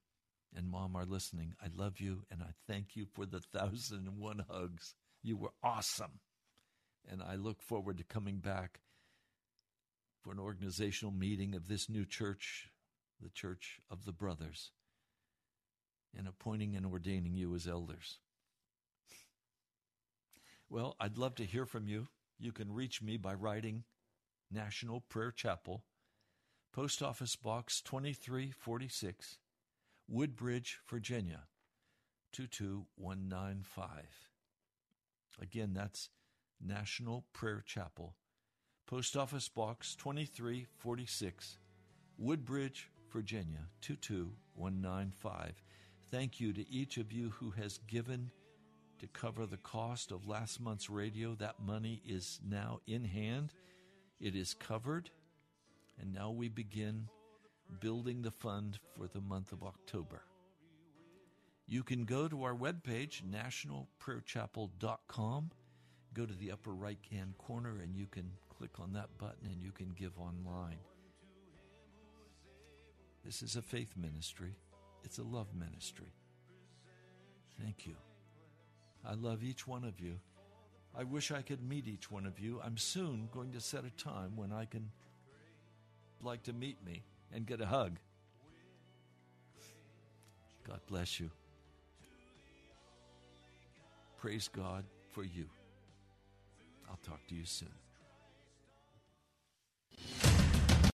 and 0.56 0.70
mom 0.70 0.96
are 0.96 1.06
listening, 1.06 1.54
I 1.62 1.68
love 1.76 2.00
you 2.00 2.26
and 2.30 2.42
I 2.42 2.52
thank 2.68 2.96
you 2.96 3.06
for 3.06 3.26
the 3.26 3.40
thousand 3.40 4.08
and 4.08 4.20
one 4.20 4.46
hugs. 4.50 4.96
You 5.22 5.38
were 5.38 5.54
awesome. 5.64 6.20
And 7.10 7.22
I 7.22 7.36
look 7.36 7.62
forward 7.62 7.98
to 7.98 8.04
coming 8.04 8.38
back 8.38 8.80
for 10.22 10.32
an 10.32 10.40
organizational 10.40 11.14
meeting 11.14 11.54
of 11.54 11.68
this 11.68 11.90
new 11.90 12.06
church, 12.06 12.70
the 13.22 13.30
Church 13.30 13.80
of 13.92 14.06
the 14.06 14.14
Brothers, 14.14 14.72
and 16.18 16.28
appointing 16.28 16.76
and 16.76 16.86
ordaining 16.86 17.36
you 17.36 17.54
as 17.56 17.68
elders. 17.68 18.20
Well, 20.70 20.96
I'd 21.00 21.18
love 21.18 21.36
to 21.36 21.46
hear 21.46 21.66
from 21.66 21.88
you. 21.88 22.08
You 22.40 22.52
can 22.52 22.74
reach 22.74 23.02
me 23.02 23.18
by 23.18 23.34
writing 23.34 23.84
National 24.54 25.02
Prayer 25.02 25.32
Chapel, 25.32 25.84
Post 26.72 27.02
Office 27.02 27.36
Box 27.36 27.82
2346, 27.82 29.38
Woodbridge, 30.08 30.80
Virginia 30.88 31.42
22195. 32.34 33.90
Again, 35.42 35.74
that's 35.74 36.10
National 36.64 37.26
Prayer 37.34 37.64
Chapel, 37.66 38.16
Post 38.86 39.18
Office 39.18 39.50
Box 39.50 39.96
2346, 39.96 41.58
Woodbridge, 42.18 42.90
Virginia 43.12 43.68
22195. 43.82 45.64
Thank 46.12 46.40
you 46.40 46.54
to 46.54 46.70
each 46.70 46.98
of 46.98 47.12
you 47.12 47.32
who 47.32 47.52
has 47.52 47.80
given 47.88 48.30
to 49.00 49.08
cover 49.08 49.46
the 49.46 49.58
cost 49.58 50.12
of 50.12 50.28
last 50.28 50.62
month's 50.62 50.90
radio. 50.90 51.36
That 51.36 51.60
money 51.60 52.02
is 52.06 52.40
now 52.48 52.82
in 52.88 53.04
hand, 53.04 53.54
it 54.24 54.36
is 54.38 54.54
covered, 54.54 55.10
and 56.00 56.14
now 56.14 56.32
we 56.32 56.48
begin 56.48 57.10
building 57.82 58.22
the 58.22 58.32
fund 58.32 58.80
for 58.96 59.08
the 59.08 59.20
month 59.20 59.52
of 59.52 59.64
October. 59.64 60.24
You 61.68 61.84
can 61.84 62.06
go 62.06 62.30
to 62.30 62.44
our 62.44 62.56
webpage, 62.56 63.22
nationalprayerchapel.com. 63.24 65.52
Go 66.14 66.26
to 66.26 66.34
the 66.34 66.52
upper 66.52 66.74
right 66.74 67.00
hand 67.12 67.38
corner 67.38 67.82
and 67.82 67.94
you 67.96 68.06
can 68.06 68.32
click 68.56 68.80
on 68.80 68.94
that 68.94 69.10
button 69.18 69.50
and 69.52 69.62
you 69.62 69.72
can 69.72 69.90
give 69.90 70.18
online. 70.18 70.80
This 73.26 73.42
is 73.42 73.58
a 73.58 73.62
faith 73.62 73.98
ministry, 73.98 74.56
it's 75.04 75.18
a 75.18 75.24
love 75.24 75.54
ministry. 75.54 76.14
Thank 77.62 77.86
you. 77.86 77.98
I 79.06 79.16
love 79.16 79.44
each 79.44 79.68
one 79.68 79.84
of 79.84 80.00
you. 80.00 80.22
I 80.96 81.04
wish 81.04 81.32
I 81.32 81.42
could 81.42 81.68
meet 81.68 81.88
each 81.88 82.12
one 82.12 82.26
of 82.26 82.40
you. 82.40 82.62
I'm 82.64 82.78
soon 82.78 83.30
going 83.34 83.52
to 83.54 83.60
set 83.60 83.84
a 83.84 83.90
time 83.92 84.36
when 84.36 84.52
I 84.52 84.66
can 84.66 84.92
like 86.22 86.44
to 86.44 86.54
meet 86.54 86.78
me 86.86 87.04
and 87.34 87.46
get 87.46 87.62
a 87.62 87.66
hug. 87.66 87.98
God 90.68 90.80
bless 90.88 91.20
you. 91.20 91.30
Praise 94.18 94.48
God 94.48 94.86
for 95.12 95.24
you. 95.24 95.46
I'll 96.90 97.00
talk 97.04 97.20
to 97.28 97.36
you 97.36 97.46
soon. 97.46 97.70